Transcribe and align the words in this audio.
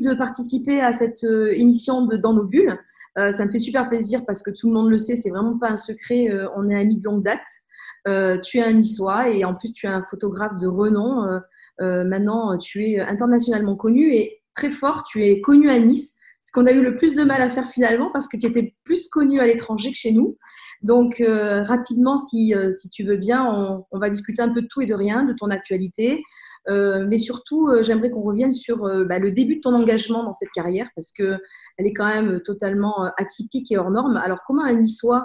de 0.00 0.14
participer 0.14 0.80
à 0.80 0.92
cette 0.92 1.24
euh, 1.24 1.52
émission 1.54 2.06
de 2.06 2.16
Dans 2.16 2.32
nos 2.32 2.44
bulles. 2.44 2.78
Euh, 3.18 3.32
ça 3.32 3.44
me 3.44 3.50
fait 3.50 3.58
super 3.58 3.88
plaisir 3.88 4.24
parce 4.26 4.42
que 4.42 4.50
tout 4.50 4.68
le 4.68 4.74
monde 4.74 4.90
le 4.90 4.98
sait, 4.98 5.16
c'est 5.16 5.30
vraiment 5.30 5.58
pas 5.58 5.70
un 5.70 5.76
secret, 5.76 6.30
euh, 6.30 6.48
on 6.56 6.68
est 6.68 6.76
amis 6.76 6.96
de 6.96 7.04
longue 7.04 7.22
date. 7.22 8.42
tu 8.42 8.58
es 8.58 8.62
un 8.62 8.72
niçois 8.72 9.28
et 9.28 9.44
en 9.44 9.54
plus 9.54 9.72
tu 9.72 9.86
es 9.86 9.88
un 9.88 10.02
photographe 10.02 10.58
de 10.58 10.66
renom. 10.66 11.40
maintenant, 11.80 12.56
tu 12.58 12.84
es 12.86 13.00
internationalement 13.00 13.76
connu 13.76 14.12
et 14.12 14.42
très 14.54 14.70
fort, 14.70 15.04
tu 15.04 15.24
es 15.24 15.40
connu 15.40 15.68
à 15.68 15.78
Nice, 15.78 16.14
ce 16.40 16.52
qu'on 16.52 16.66
a 16.66 16.72
eu 16.72 16.82
le 16.82 16.94
plus 16.96 17.16
de 17.16 17.24
mal 17.24 17.42
à 17.42 17.48
faire 17.48 17.66
finalement 17.66 18.10
parce 18.12 18.28
que 18.28 18.36
tu 18.36 18.46
étais 18.46 18.74
plus 18.84 19.08
connu 19.08 19.40
à 19.40 19.46
l'étranger 19.46 19.90
que 19.90 19.98
chez 19.98 20.12
nous. 20.12 20.36
Donc, 20.82 21.20
rapidement, 21.20 22.16
si, 22.16 22.54
si, 22.70 22.90
tu 22.90 23.02
veux 23.04 23.16
bien, 23.16 23.84
on, 23.90 23.98
va 23.98 24.08
discuter 24.08 24.40
un 24.40 24.50
peu 24.50 24.62
de 24.62 24.68
tout 24.68 24.80
et 24.82 24.86
de 24.86 24.94
rien, 24.94 25.24
de 25.24 25.34
ton 25.36 25.50
actualité, 25.50 26.22
mais 26.68 27.18
surtout, 27.18 27.68
euh, 27.68 27.82
j'aimerais 27.82 28.10
qu'on 28.10 28.22
revienne 28.22 28.52
sur 28.52 28.84
euh, 28.84 29.04
bah, 29.04 29.18
le 29.18 29.30
début 29.30 29.56
de 29.56 29.60
ton 29.60 29.74
engagement 29.74 30.24
dans 30.24 30.32
cette 30.32 30.50
carrière 30.50 30.88
parce 30.94 31.12
qu'elle 31.12 31.38
est 31.78 31.92
quand 31.92 32.06
même 32.06 32.40
totalement 32.40 33.04
atypique 33.16 33.70
et 33.70 33.78
hors 33.78 33.90
norme. 33.90 34.16
Alors, 34.16 34.40
comment 34.46 34.64
un 34.64 34.74
Niçois 34.74 35.24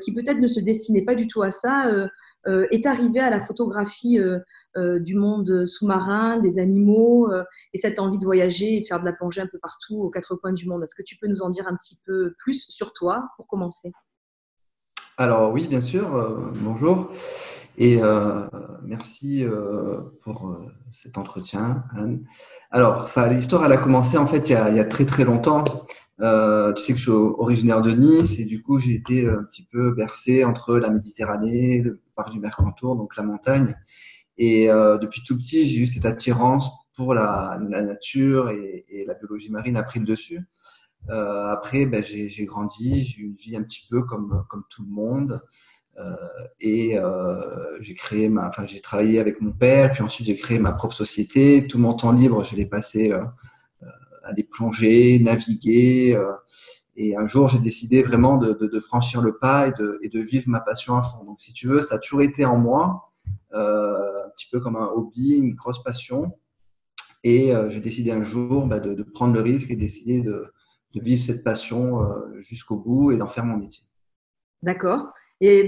qui 0.00 0.14
peut-être 0.14 0.38
ne 0.38 0.46
se 0.46 0.60
destinait 0.60 1.04
pas 1.04 1.14
du 1.14 1.26
tout 1.26 1.42
à 1.42 1.50
ça 1.50 1.84
est 2.46 2.86
arrivé 2.86 3.20
à 3.20 3.28
la 3.28 3.38
photographie 3.38 4.18
du 4.76 5.14
monde 5.14 5.66
sous-marin, 5.66 6.40
des 6.40 6.58
animaux 6.58 7.30
et 7.74 7.76
cette 7.78 7.98
envie 7.98 8.18
de 8.18 8.24
voyager 8.24 8.76
et 8.76 8.80
de 8.80 8.86
faire 8.86 8.98
de 8.98 9.04
la 9.04 9.12
plongée 9.12 9.42
un 9.42 9.46
peu 9.46 9.58
partout 9.58 9.96
aux 9.98 10.08
quatre 10.08 10.36
coins 10.36 10.54
du 10.54 10.66
monde? 10.66 10.82
Est-ce 10.82 10.94
que 10.94 11.02
tu 11.02 11.18
peux 11.20 11.26
nous 11.26 11.42
en 11.42 11.50
dire 11.50 11.68
un 11.68 11.76
petit 11.76 11.98
peu 12.06 12.32
plus 12.38 12.64
sur 12.70 12.94
toi 12.94 13.28
pour 13.36 13.46
commencer? 13.46 13.92
Alors 15.18 15.52
oui, 15.52 15.68
bien 15.68 15.82
sûr. 15.82 16.08
bonjour. 16.62 17.12
Et 17.76 17.98
euh, 18.00 18.46
merci 18.82 19.44
euh, 19.44 20.00
pour 20.22 20.48
euh, 20.48 20.66
cet 20.92 21.18
entretien, 21.18 21.84
Anne. 21.96 22.24
Alors, 22.70 23.08
l'histoire, 23.30 23.64
elle 23.64 23.72
a 23.72 23.76
commencé 23.76 24.16
en 24.16 24.26
fait 24.26 24.48
il 24.48 24.52
y 24.52 24.80
a, 24.80 24.84
très 24.84 25.04
très 25.06 25.24
longtemps. 25.24 25.64
Tu 25.64 26.82
sais 26.82 26.92
que 26.92 26.98
je 26.98 27.02
suis 27.02 27.10
originaire 27.10 27.82
de 27.82 27.90
Nice 27.90 28.38
et 28.38 28.44
du 28.44 28.62
coup, 28.62 28.78
j'ai 28.78 28.94
été 28.94 29.28
un 29.28 29.42
petit 29.42 29.66
peu 29.70 29.92
bercé 29.92 30.44
entre 30.44 30.76
la 30.76 30.90
Méditerranée, 30.90 31.80
le 31.80 32.00
parc 32.14 32.30
du 32.30 32.38
Mercantour, 32.38 32.96
donc 32.96 33.16
la 33.16 33.24
montagne. 33.24 33.76
Et 34.38 34.68
depuis 34.68 35.22
tout 35.26 35.36
petit, 35.36 35.66
j'ai 35.66 35.80
eu 35.80 35.86
cette 35.86 36.06
attirance 36.06 36.70
pour 36.96 37.14
la, 37.14 37.58
nature 37.60 38.50
et, 38.50 39.04
la 39.06 39.14
biologie 39.14 39.50
marine 39.50 39.76
a 39.76 39.82
pris 39.82 39.98
le 39.98 40.06
dessus. 40.06 40.40
Après, 41.08 41.86
ben, 41.86 42.04
j'ai 42.04 42.46
grandi, 42.46 43.04
j'ai 43.04 43.22
eu 43.22 43.24
une 43.24 43.34
vie 43.34 43.56
un 43.56 43.62
petit 43.62 43.86
peu 43.90 44.04
comme 44.04 44.44
tout 44.70 44.84
le 44.84 44.90
monde. 44.90 45.42
Euh, 45.98 46.16
et 46.60 46.98
euh, 46.98 47.80
j'ai 47.80 47.94
créé 47.94 48.28
ma, 48.28 48.48
enfin 48.48 48.64
j'ai 48.64 48.80
travaillé 48.80 49.20
avec 49.20 49.40
mon 49.40 49.52
père, 49.52 49.92
puis 49.92 50.02
ensuite 50.02 50.26
j'ai 50.26 50.36
créé 50.36 50.58
ma 50.58 50.72
propre 50.72 50.94
société. 50.94 51.66
Tout 51.66 51.78
mon 51.78 51.94
temps 51.94 52.12
libre, 52.12 52.42
je 52.44 52.56
l'ai 52.56 52.66
passé 52.66 53.12
euh, 53.12 53.24
à 54.24 54.32
des 54.32 54.44
plongées, 54.44 55.18
naviguer. 55.20 56.18
et 56.96 57.16
un 57.16 57.26
jour, 57.26 57.48
j'ai 57.48 57.58
décidé 57.58 58.02
vraiment 58.02 58.38
de, 58.38 58.80
franchir 58.80 59.20
le 59.20 59.36
pas 59.38 59.68
et 59.68 59.72
de, 59.72 60.20
vivre 60.20 60.48
ma 60.48 60.60
passion 60.60 60.96
à 60.96 61.02
fond. 61.02 61.24
Donc, 61.24 61.40
si 61.40 61.52
tu 61.52 61.68
veux, 61.68 61.80
ça 61.80 61.96
a 61.96 61.98
toujours 61.98 62.22
été 62.22 62.44
en 62.44 62.56
moi, 62.56 63.12
un 63.52 64.30
petit 64.34 64.48
peu 64.50 64.60
comme 64.60 64.76
un 64.76 64.86
hobby, 64.86 65.36
une 65.36 65.54
grosse 65.54 65.82
passion. 65.82 66.38
Et 67.22 67.52
j'ai 67.68 67.80
décidé 67.80 68.12
un 68.12 68.22
jour 68.22 68.66
bah, 68.66 68.80
de, 68.80 69.02
prendre 69.02 69.34
le 69.34 69.40
risque 69.40 69.70
et 69.70 69.76
d'essayer 69.76 70.22
de, 70.22 70.46
vivre 70.94 71.22
cette 71.22 71.44
passion 71.44 72.00
jusqu'au 72.38 72.78
bout 72.78 73.12
et 73.12 73.18
d'en 73.18 73.26
faire 73.26 73.44
mon 73.44 73.58
métier. 73.58 73.84
D'accord. 74.62 75.12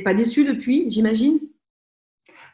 Pas 0.04 0.14
déçu 0.14 0.44
depuis, 0.44 0.90
j'imagine? 0.90 1.38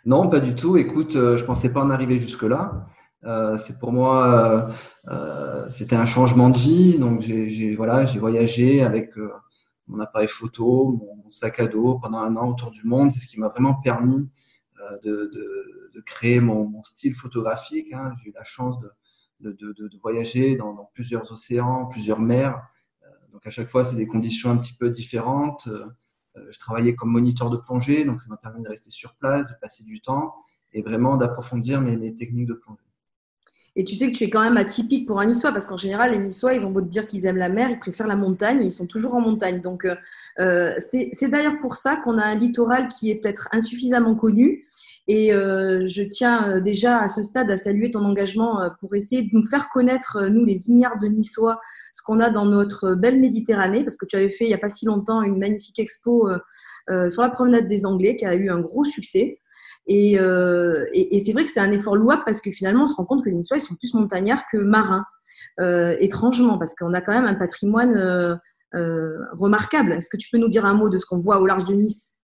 Non, 0.04 0.28
pas 0.28 0.40
du 0.40 0.56
tout. 0.56 0.76
Écoute, 0.76 1.14
euh, 1.14 1.36
je 1.36 1.42
ne 1.42 1.46
pensais 1.46 1.72
pas 1.72 1.80
en 1.80 1.90
arriver 1.90 2.18
jusque-là. 2.18 2.86
Euh, 3.24 3.56
c'est 3.56 3.78
pour 3.78 3.92
moi, 3.92 4.68
euh, 5.08 5.70
c'était 5.70 5.94
un 5.94 6.06
changement 6.06 6.50
de 6.50 6.58
vie. 6.58 6.98
Donc, 6.98 7.20
j'ai 7.20 7.76
voilà, 7.76 8.04
voyagé 8.04 8.82
avec 8.82 9.12
mon 9.86 10.00
appareil 10.00 10.26
photo, 10.28 10.88
mon 10.90 11.30
sac 11.30 11.60
à 11.60 11.68
dos 11.68 11.98
pendant 12.00 12.18
un 12.18 12.34
an 12.36 12.50
autour 12.50 12.72
du 12.72 12.84
monde. 12.84 13.12
C'est 13.12 13.20
ce 13.20 13.28
qui 13.28 13.38
m'a 13.38 13.48
vraiment 13.48 13.74
permis 13.74 14.28
de, 15.04 15.30
de, 15.94 16.00
créer 16.04 16.40
mon, 16.40 16.82
style 16.82 17.14
photographique. 17.14 17.92
Hein. 17.92 18.10
J'ai 18.20 18.30
eu 18.30 18.32
la 18.34 18.42
chance 18.42 18.80
de, 19.38 19.52
de 19.52 19.98
voyager 20.00 20.56
dans, 20.56 20.90
plusieurs 20.92 21.30
océans, 21.30 21.86
plusieurs 21.86 22.18
mers. 22.18 22.60
Donc, 23.32 23.46
à 23.46 23.50
chaque 23.50 23.68
fois, 23.68 23.84
c'est 23.84 23.96
des 23.96 24.08
conditions 24.08 24.50
un 24.50 24.56
petit 24.56 24.74
peu 24.74 24.90
différentes. 24.90 25.68
Euh, 26.36 26.46
je 26.50 26.58
travaillais 26.58 26.94
comme 26.94 27.10
moniteur 27.10 27.50
de 27.50 27.56
plongée, 27.56 28.04
donc 28.04 28.20
ça 28.20 28.28
m'a 28.28 28.36
permis 28.36 28.62
de 28.62 28.68
rester 28.68 28.90
sur 28.90 29.14
place, 29.16 29.46
de 29.46 29.54
passer 29.60 29.84
du 29.84 30.00
temps 30.00 30.34
et 30.72 30.82
vraiment 30.82 31.16
d'approfondir 31.16 31.80
mes, 31.80 31.96
mes, 31.96 32.14
techniques 32.14 32.46
de 32.46 32.54
plongée. 32.54 32.91
Et 33.74 33.84
tu 33.84 33.96
sais 33.96 34.12
que 34.12 34.16
tu 34.16 34.24
es 34.24 34.30
quand 34.30 34.42
même 34.42 34.58
atypique 34.58 35.06
pour 35.06 35.18
un 35.18 35.24
Niçois, 35.24 35.50
parce 35.50 35.64
qu'en 35.64 35.78
général, 35.78 36.10
les 36.10 36.18
Niçois, 36.18 36.52
ils 36.52 36.66
ont 36.66 36.70
beau 36.70 36.82
te 36.82 36.88
dire 36.88 37.06
qu'ils 37.06 37.24
aiment 37.24 37.38
la 37.38 37.48
mer, 37.48 37.70
ils 37.70 37.78
préfèrent 37.78 38.06
la 38.06 38.16
montagne, 38.16 38.62
ils 38.62 38.72
sont 38.72 38.86
toujours 38.86 39.14
en 39.14 39.20
montagne. 39.20 39.62
Donc, 39.62 39.86
euh, 39.86 39.94
euh 40.40 40.74
c'est 40.78 41.28
d'ailleurs 41.28 41.58
pour 41.58 41.76
ça 41.76 41.96
qu'on 41.96 42.18
a 42.18 42.24
un 42.24 42.34
littoral 42.34 42.88
qui 42.88 43.10
est 43.10 43.14
peut-être 43.14 43.48
insuffisamment 43.52 44.14
connu. 44.14 44.64
Et 45.08 45.32
euh, 45.32 45.88
je 45.88 46.02
tiens 46.02 46.60
déjà 46.60 46.98
à 46.98 47.08
ce 47.08 47.22
stade 47.22 47.50
à 47.50 47.56
saluer 47.56 47.90
ton 47.90 48.04
engagement 48.04 48.70
pour 48.78 48.94
essayer 48.94 49.22
de 49.22 49.30
nous 49.32 49.46
faire 49.46 49.70
connaître, 49.70 50.28
nous, 50.28 50.44
les 50.44 50.68
ignares 50.68 50.98
de 50.98 51.08
Niçois, 51.08 51.58
ce 51.94 52.02
qu'on 52.02 52.20
a 52.20 52.28
dans 52.28 52.44
notre 52.44 52.94
belle 52.94 53.20
Méditerranée, 53.20 53.84
parce 53.84 53.96
que 53.96 54.04
tu 54.04 54.16
avais 54.16 54.28
fait 54.28 54.44
il 54.44 54.48
n'y 54.48 54.54
a 54.54 54.58
pas 54.58 54.68
si 54.68 54.84
longtemps 54.84 55.22
une 55.22 55.38
magnifique 55.38 55.78
expo 55.78 56.28
sur 57.08 57.22
la 57.22 57.30
promenade 57.30 57.68
des 57.68 57.86
Anglais 57.86 58.16
qui 58.16 58.26
a 58.26 58.34
eu 58.34 58.50
un 58.50 58.60
gros 58.60 58.84
succès. 58.84 59.38
Et, 59.86 60.18
euh, 60.18 60.84
et, 60.92 61.18
c'est 61.18 61.32
vrai 61.32 61.44
que 61.44 61.50
c'est 61.52 61.60
un 61.60 61.72
effort 61.72 61.96
louable 61.96 62.22
parce 62.24 62.40
que 62.40 62.50
finalement, 62.50 62.84
on 62.84 62.86
se 62.86 62.94
rend 62.94 63.04
compte 63.04 63.24
que 63.24 63.30
les 63.30 63.34
Niçois, 63.34 63.56
ils 63.56 63.60
sont 63.60 63.74
plus 63.74 63.94
montagnards 63.94 64.44
que 64.52 64.58
marins, 64.58 65.04
euh, 65.60 65.96
étrangement, 65.98 66.58
parce 66.58 66.74
qu'on 66.74 66.94
a 66.94 67.00
quand 67.00 67.12
même 67.12 67.26
un 67.26 67.34
patrimoine 67.34 67.96
euh, 68.74 69.18
remarquable. 69.32 69.92
Est-ce 69.92 70.08
que 70.08 70.16
tu 70.16 70.28
peux 70.30 70.38
nous 70.38 70.48
dire 70.48 70.64
un 70.64 70.74
mot 70.74 70.88
de 70.88 70.98
ce 70.98 71.06
qu'on 71.06 71.18
voit 71.18 71.40
au 71.40 71.46
large 71.46 71.64
de 71.64 71.74
Nice? 71.74 72.14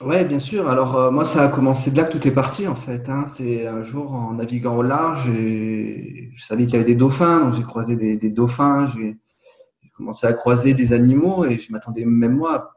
Ouais, 0.00 0.24
bien 0.24 0.40
sûr. 0.40 0.68
Alors 0.68 1.12
moi, 1.12 1.24
ça 1.24 1.44
a 1.44 1.48
commencé 1.48 1.92
de 1.92 1.96
là 1.96 2.02
que 2.04 2.18
tout 2.18 2.26
est 2.26 2.32
parti 2.32 2.66
en 2.66 2.74
fait. 2.74 3.08
Hein. 3.08 3.26
C'est 3.26 3.68
un 3.68 3.84
jour 3.84 4.12
en 4.12 4.34
naviguant 4.34 4.76
au 4.76 4.82
large, 4.82 5.28
et 5.30 6.30
je 6.34 6.44
savais 6.44 6.64
qu'il 6.64 6.72
y 6.72 6.76
avait 6.76 6.84
des 6.84 6.96
dauphins, 6.96 7.44
donc 7.44 7.54
j'ai 7.54 7.62
croisé 7.62 7.96
des, 7.96 8.30
dauphins. 8.30 8.88
J'ai 8.88 9.16
commencé 9.96 10.26
à 10.26 10.32
croiser 10.32 10.74
des 10.74 10.92
animaux 10.92 11.44
et 11.44 11.60
je 11.60 11.70
m'attendais 11.70 12.04
même 12.04 12.36
moi 12.36 12.54
à 12.54 12.70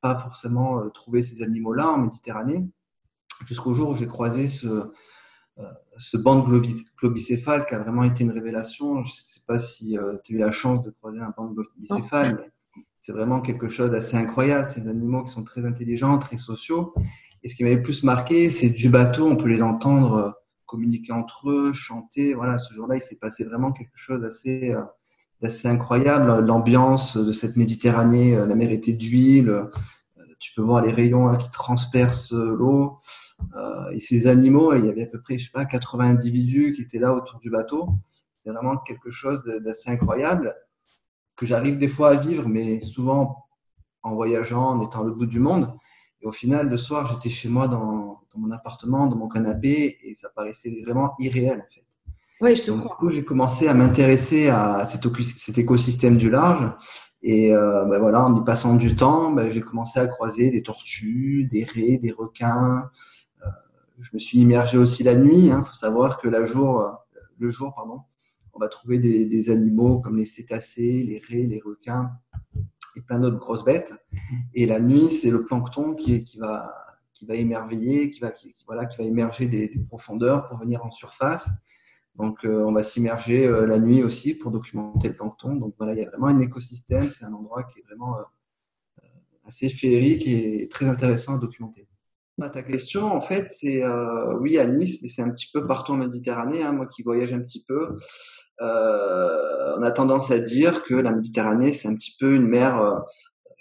pas 0.00 0.18
forcément 0.18 0.90
trouver 0.90 1.22
ces 1.22 1.44
animaux-là 1.44 1.88
en 1.88 1.98
Méditerranée, 1.98 2.66
jusqu'au 3.44 3.74
jour 3.74 3.90
où 3.90 3.96
j'ai 3.96 4.06
croisé 4.06 4.48
ce, 4.48 4.90
euh, 5.58 5.64
ce 5.96 6.18
banc 6.18 6.46
globicéphale 7.00 7.64
qui 7.64 7.74
a 7.74 7.78
vraiment 7.78 8.04
été 8.04 8.24
une 8.24 8.30
révélation. 8.30 9.02
Je 9.02 9.12
sais 9.12 9.40
pas 9.46 9.58
si 9.58 9.96
euh, 9.96 10.14
tu 10.22 10.34
as 10.34 10.36
eu 10.36 10.38
la 10.38 10.52
chance 10.52 10.82
de 10.82 10.90
croiser 10.90 11.20
un 11.20 11.32
banc 11.34 11.46
globicéphale, 11.46 12.36
mais 12.38 12.82
c'est 13.00 13.12
vraiment 13.12 13.40
quelque 13.40 13.70
chose 13.70 13.90
d'assez 13.90 14.18
incroyable. 14.18 14.66
Ces 14.66 14.86
animaux 14.86 15.24
qui 15.24 15.32
sont 15.32 15.44
très 15.44 15.64
intelligents, 15.64 16.18
très 16.18 16.36
sociaux. 16.36 16.92
Et 17.42 17.48
ce 17.48 17.54
qui 17.54 17.62
m'avait 17.62 17.76
le 17.76 17.82
plus 17.82 18.02
marqué, 18.02 18.50
c'est 18.50 18.68
du 18.68 18.90
bateau, 18.90 19.26
on 19.26 19.36
peut 19.36 19.48
les 19.48 19.62
entendre 19.62 20.14
euh, 20.14 20.30
communiquer 20.66 21.12
entre 21.12 21.48
eux, 21.48 21.72
chanter. 21.72 22.34
Voilà, 22.34 22.58
ce 22.58 22.74
jour-là, 22.74 22.96
il 22.96 23.02
s'est 23.02 23.16
passé 23.16 23.44
vraiment 23.44 23.72
quelque 23.72 23.96
chose 23.96 24.20
d'assez 24.20 24.74
d'assez 25.40 25.68
incroyable. 25.68 26.44
L'ambiance 26.44 27.16
de 27.16 27.32
cette 27.32 27.56
Méditerranée, 27.56 28.34
la 28.34 28.54
mer 28.54 28.70
était 28.72 28.94
d'huile. 28.94 29.68
Tu 30.38 30.52
peux 30.54 30.62
voir 30.62 30.82
les 30.82 30.92
rayons 30.92 31.28
hein, 31.28 31.36
qui 31.36 31.50
transpercent 31.50 32.32
l'eau. 32.32 32.96
Et 33.92 34.00
ces 34.00 34.26
animaux, 34.26 34.74
il 34.74 34.86
y 34.86 34.88
avait 34.88 35.04
à 35.04 35.06
peu 35.06 35.20
près, 35.20 35.38
je 35.38 35.46
sais 35.46 35.52
pas, 35.52 35.64
80 35.64 36.04
individus 36.04 36.72
qui 36.74 36.82
étaient 36.82 36.98
là 36.98 37.14
autour 37.14 37.38
du 37.40 37.50
bateau. 37.50 37.88
C'était 38.04 38.50
vraiment 38.50 38.76
quelque 38.78 39.10
chose 39.10 39.42
d'assez 39.64 39.90
incroyable 39.90 40.54
que 41.36 41.46
j'arrive 41.46 41.78
des 41.78 41.88
fois 41.88 42.10
à 42.10 42.14
vivre, 42.14 42.48
mais 42.48 42.80
souvent 42.80 43.46
en 44.02 44.14
voyageant, 44.14 44.68
en 44.68 44.80
étant 44.80 45.02
au 45.02 45.14
bout 45.14 45.26
du 45.26 45.40
monde. 45.40 45.72
Et 46.22 46.26
au 46.26 46.32
final, 46.32 46.68
le 46.68 46.78
soir, 46.78 47.06
j'étais 47.06 47.28
chez 47.28 47.48
moi 47.48 47.68
dans, 47.68 48.22
dans, 48.32 48.38
mon 48.38 48.50
appartement, 48.52 49.06
dans 49.06 49.16
mon 49.16 49.28
canapé, 49.28 49.98
et 50.02 50.14
ça 50.14 50.28
paraissait 50.34 50.82
vraiment 50.84 51.14
irréel 51.18 51.64
en 51.66 51.74
fait. 51.74 51.82
Oui, 52.40 52.54
je 52.54 52.62
te 52.62 52.70
Donc, 52.70 52.80
crois. 52.80 52.96
Du 52.96 52.98
coup, 52.98 53.08
j'ai 53.08 53.24
commencé 53.24 53.66
à 53.66 53.74
m'intéresser 53.74 54.48
à 54.48 54.84
cet, 54.84 55.06
cet, 55.22 55.58
écosystème 55.58 56.16
du 56.16 56.30
large. 56.30 56.70
Et 57.28 57.52
euh, 57.52 57.84
ben 57.86 57.98
voilà, 57.98 58.22
en 58.22 58.40
y 58.40 58.44
passant 58.44 58.76
du 58.76 58.94
temps, 58.94 59.32
ben, 59.32 59.50
j'ai 59.50 59.60
commencé 59.60 59.98
à 59.98 60.06
croiser 60.06 60.52
des 60.52 60.62
tortues, 60.62 61.48
des 61.50 61.64
raies, 61.64 61.98
des 61.98 62.12
requins. 62.12 62.88
Euh, 63.44 63.48
je 63.98 64.10
me 64.14 64.20
suis 64.20 64.38
immergé 64.38 64.78
aussi 64.78 65.02
la 65.02 65.16
nuit. 65.16 65.46
Il 65.46 65.50
hein. 65.50 65.64
faut 65.64 65.74
savoir 65.74 66.20
que 66.20 66.28
la 66.28 66.46
jour, 66.46 66.80
euh, 66.80 66.92
le 67.40 67.48
jour, 67.50 67.74
pardon, 67.74 68.02
on 68.52 68.60
va 68.60 68.68
trouver 68.68 69.00
des, 69.00 69.50
animaux 69.50 69.98
comme 69.98 70.16
les 70.16 70.24
cétacés, 70.24 71.02
les 71.02 71.20
raies, 71.28 71.48
les 71.48 71.58
requins 71.58 72.12
et 72.94 73.00
plein 73.00 73.18
d'autres 73.18 73.38
grosses 73.38 73.64
bêtes. 73.64 73.92
Et 74.54 74.64
la 74.64 74.78
nuit, 74.78 75.10
c'est 75.10 75.30
le 75.30 75.44
plancton 75.44 75.94
qui, 75.94 76.22
qui, 76.22 76.38
va, 76.38 76.72
qui 77.12 77.26
va 77.26 77.34
émerveiller, 77.34 78.08
qui 78.08 78.20
va, 78.20 78.30
qui, 78.30 78.54
voilà, 78.68 78.86
qui 78.86 78.98
va 78.98 79.04
émerger 79.04 79.48
des, 79.48 79.68
profondeurs 79.88 80.46
pour 80.46 80.58
venir 80.58 80.84
en 80.84 80.92
surface. 80.92 81.50
Donc, 82.18 82.44
euh, 82.44 82.64
on 82.64 82.72
va 82.72 82.82
s'immerger 82.82 83.46
euh, 83.46 83.66
la 83.66 83.78
nuit 83.78 84.02
aussi 84.02 84.34
pour 84.34 84.50
documenter 84.50 85.08
le 85.08 85.14
plancton. 85.14 85.54
Donc, 85.54 85.74
voilà, 85.76 85.92
il 85.92 85.98
y 85.98 86.04
a 86.04 86.08
vraiment 86.08 86.28
un 86.28 86.40
écosystème. 86.40 87.10
C'est 87.10 87.24
un 87.24 87.32
endroit 87.32 87.64
qui 87.64 87.80
est 87.80 87.82
vraiment 87.82 88.16
euh, 88.16 88.22
assez 89.46 89.68
féerique 89.68 90.26
et 90.26 90.68
très 90.68 90.86
intéressant 90.86 91.34
à 91.34 91.38
documenter. 91.38 91.86
Bah, 92.38 92.48
ta 92.48 92.62
question, 92.62 93.06
en 93.06 93.20
fait, 93.20 93.50
c'est 93.50 93.82
oui 94.40 94.58
à 94.58 94.66
Nice, 94.66 95.00
mais 95.02 95.08
c'est 95.08 95.22
un 95.22 95.30
petit 95.30 95.48
peu 95.50 95.66
partout 95.66 95.92
en 95.92 95.96
Méditerranée. 95.96 96.62
Hein, 96.62 96.72
moi 96.72 96.86
qui 96.86 97.02
voyage 97.02 97.32
un 97.32 97.40
petit 97.40 97.64
peu, 97.64 97.96
on 98.60 99.82
a 99.82 99.90
tendance 99.90 100.30
à 100.30 100.38
dire 100.38 100.82
que 100.82 100.94
la 100.94 101.12
Méditerranée, 101.12 101.72
c'est 101.72 101.88
un 101.88 101.94
petit 101.94 102.14
peu 102.20 102.34
une 102.34 102.46
mer, 102.46 103.02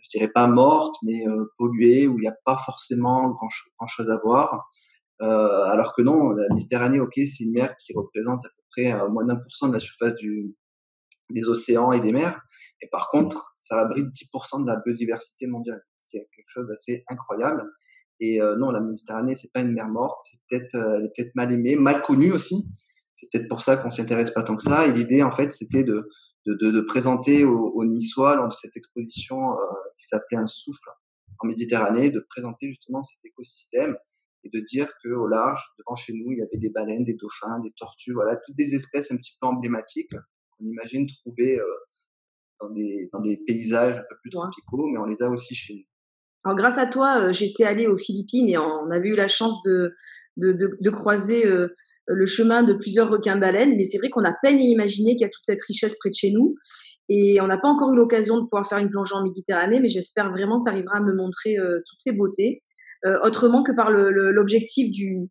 je 0.02 0.10
dirais 0.10 0.28
pas 0.28 0.48
morte, 0.48 0.98
mais 1.04 1.24
polluée, 1.58 2.06
où 2.08 2.18
il 2.18 2.22
n'y 2.24 2.28
a 2.28 2.36
pas 2.44 2.58
forcément 2.58 3.30
grand 3.30 3.88
chose 3.88 4.12
à 4.12 4.18
voir. 4.18 4.68
Euh, 5.22 5.64
alors 5.66 5.96
que 5.96 6.02
non, 6.02 6.32
la 6.32 6.48
Méditerranée, 6.54 7.00
ok, 7.00 7.14
c'est 7.16 7.44
une 7.44 7.54
mer 7.54 7.76
qui 7.78 7.94
représente 7.94 8.46
à 8.46 8.50
peu 8.50 8.64
près 8.72 9.10
moins 9.10 9.26
d'un 9.26 9.38
pour 9.38 9.54
cent 9.54 9.68
de 9.68 9.74
la 9.74 9.80
surface 9.80 10.16
du, 10.16 10.56
des 11.30 11.48
océans 11.48 11.92
et 11.92 12.00
des 12.00 12.12
mers. 12.12 12.40
Et 12.82 12.88
par 12.88 13.10
contre, 13.10 13.56
ça 13.60 13.80
abrite 13.80 14.08
10% 14.08 14.64
de 14.64 14.68
la 14.68 14.78
biodiversité 14.78 15.48
mondiale, 15.48 15.82
ce 15.98 16.10
qui 16.10 16.18
est 16.18 16.28
quelque 16.36 16.48
chose 16.48 16.68
d'assez 16.68 17.04
incroyable. 17.08 17.64
Et 18.20 18.42
euh, 18.42 18.56
non, 18.56 18.72
la 18.72 18.80
Méditerranée, 18.80 19.36
c'est 19.36 19.52
pas 19.52 19.62
une 19.62 19.74
mer 19.74 19.88
morte, 19.88 20.22
c'est 20.24 20.40
peut-être 20.50 20.76
euh, 20.76 20.98
elle 20.98 21.06
est 21.06 21.12
peut-être 21.16 21.36
mal 21.36 21.52
aimée, 21.52 21.76
mal 21.76 22.02
connue 22.02 22.32
aussi. 22.32 22.66
C'est 23.16 23.30
peut-être 23.32 23.48
pour 23.48 23.62
ça 23.62 23.78
qu'on 23.78 23.90
s'y 23.90 24.02
intéresse 24.02 24.32
pas 24.32 24.44
tant 24.44 24.56
que 24.56 24.64
ça. 24.64 24.88
Et 24.88 24.94
l'idée, 24.94 25.24
en 25.24 25.32
fait, 25.32 25.52
c'était 25.54 25.84
de, 25.84 26.10
de, 26.46 26.54
de, 26.54 26.72
de, 26.72 26.82
présenter 26.82 27.44
aux, 27.44 27.72
aux, 27.74 27.86
Niçois 27.86 28.36
lors 28.36 28.50
de 28.50 28.54
cette 28.54 28.76
exposition 28.78 29.54
euh, 29.54 29.58
qui 30.00 30.08
s'appelait 30.08 30.38
Un 30.38 30.48
souffle 30.48 30.90
en 31.40 31.48
Méditerranée, 31.48 32.12
de 32.12 32.26
présenter 32.30 32.68
justement 32.68 33.04
cet 33.04 33.24
écosystème 33.26 33.98
et 34.46 34.50
de 34.50 34.64
dire 34.64 34.88
que 35.04 35.10
au 35.10 35.28
large, 35.28 35.62
devant 35.80 35.96
chez 35.96 36.14
nous, 36.14 36.32
il 36.32 36.38
y 36.38 36.42
avait 36.42 36.58
des 36.58 36.70
baleines, 36.70 37.04
des 37.04 37.16
dauphins, 37.16 37.60
des 37.60 37.72
tortues, 37.78 38.14
voilà, 38.14 38.38
toutes 38.46 38.56
des 38.56 38.76
espèces 38.76 39.12
un 39.12 39.18
petit 39.18 39.36
peu 39.42 39.48
emblématiques 39.48 40.12
qu'on 40.58 40.66
imagine 40.66 41.08
trouver 41.08 41.60
euh, 41.60 41.66
dans, 42.62 42.70
des, 42.70 43.10
dans 43.12 43.20
des 43.20 43.38
paysages 43.46 43.98
un 43.98 44.04
peu 44.08 44.16
plus 44.22 44.30
tropicaux, 44.32 44.88
mais 44.88 45.00
on 45.00 45.06
les 45.06 45.22
a 45.22 45.30
aussi 45.30 45.56
chez 45.56 45.74
nous. 45.74 45.84
Alors, 46.46 46.56
grâce 46.56 46.78
à 46.78 46.86
toi, 46.86 47.26
euh, 47.26 47.34
j'étais 47.34 47.66
allée 47.66 47.88
aux 47.88 47.98
Philippines 47.98 48.48
et 48.48 48.58
on 48.58 48.92
avait 48.92 49.10
eu 49.10 49.16
la 49.16 49.28
chance 49.28 49.62
de, 49.64 49.94
de, 50.38 50.54
de, 50.54 50.78
de 50.80 50.90
croiser 50.92 51.48
euh, 51.48 51.70
le 52.08 52.26
chemin 52.28 52.62
de 52.62 52.74
plusieurs 52.74 53.10
requins-baleines, 53.10 53.76
mais 53.76 53.84
c'est 53.84 53.98
vrai 53.98 54.10
qu'on 54.10 54.24
a 54.24 54.34
peine 54.44 54.58
à 54.58 54.62
imaginer 54.62 55.16
qu'il 55.16 55.22
y 55.22 55.26
a 55.26 55.30
toute 55.30 55.44
cette 55.44 55.64
richesse 55.64 55.96
près 56.00 56.10
de 56.10 56.16
chez 56.16 56.32
nous. 56.32 56.56
Et 57.10 57.40
on 57.42 57.48
n'a 57.48 57.58
pas 57.58 57.68
encore 57.68 57.94
eu 57.94 57.96
l'occasion 57.96 58.38
de 58.38 58.42
pouvoir 58.42 58.68
faire 58.68 58.80
une 58.80 58.90
plongée 58.90 59.14
en 59.16 59.24
Méditerranée, 59.24 59.80
mais 59.80 59.90
j'espère 59.90 60.32
vraiment 60.32 60.60
que 60.62 60.70
tu 60.70 60.74
arriveras 60.74 60.98
à 60.98 61.02
me 61.02 61.16
montrer 61.16 61.58
euh, 61.58 61.80
toutes 61.88 62.00
ces 62.00 62.12
beautés, 62.12 62.64
autrement 63.24 63.64
que 63.64 63.72
par 63.72 63.92
l'objectif 63.92 64.92
du, 64.92 65.30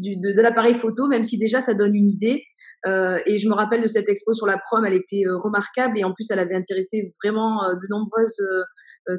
de, 0.00 0.40
l'appareil 0.40 0.74
photo, 0.74 1.06
même 1.08 1.22
si 1.22 1.38
déjà 1.38 1.60
ça 1.60 1.74
donne 1.74 1.94
une 1.94 2.08
idée. 2.08 2.42
Euh, 2.86 3.18
et 3.26 3.38
je 3.38 3.46
me 3.46 3.54
rappelle 3.54 3.82
de 3.82 3.86
cette 3.86 4.08
expo 4.08 4.32
sur 4.32 4.46
la 4.46 4.58
prom, 4.58 4.84
elle 4.86 4.94
était 4.94 5.26
euh, 5.26 5.36
remarquable 5.36 5.98
et 5.98 6.04
en 6.04 6.14
plus 6.14 6.30
elle 6.30 6.38
avait 6.38 6.54
intéressé 6.54 7.14
vraiment 7.22 7.62
euh, 7.64 7.74
de 7.74 7.86
nombreuses 7.90 8.42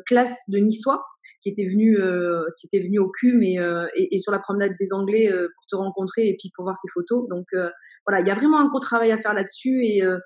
classes 0.05 0.39
de 0.47 0.57
Niçois 0.59 1.03
qui 1.41 1.49
étaient 1.49 1.67
venus 1.67 1.99
qui 2.57 2.67
étaient 2.67 2.83
venus 2.83 2.99
au 2.99 3.09
CUM 3.09 3.41
et, 3.43 3.57
et, 3.95 4.15
et, 4.15 4.17
sur 4.17 4.31
la 4.31 4.39
promenade 4.39 4.73
des 4.79 4.93
Anglais 4.93 5.29
pour 5.29 5.65
te 5.69 5.75
rencontrer 5.75 6.27
et 6.27 6.35
puis 6.39 6.51
pour 6.55 6.65
voir 6.65 6.75
ces 6.75 6.87
photos. 6.93 7.27
Donc 7.29 7.47
voilà, 8.07 8.21
il 8.21 8.27
y 8.27 8.31
a 8.31 8.35
vraiment 8.35 8.59
un 8.59 8.67
gros 8.67 8.79
travail 8.79 9.11
à 9.11 9.17
faire 9.17 9.33
là-dessus 9.33 9.85
et, 9.85 10.03
euh, 10.03 10.17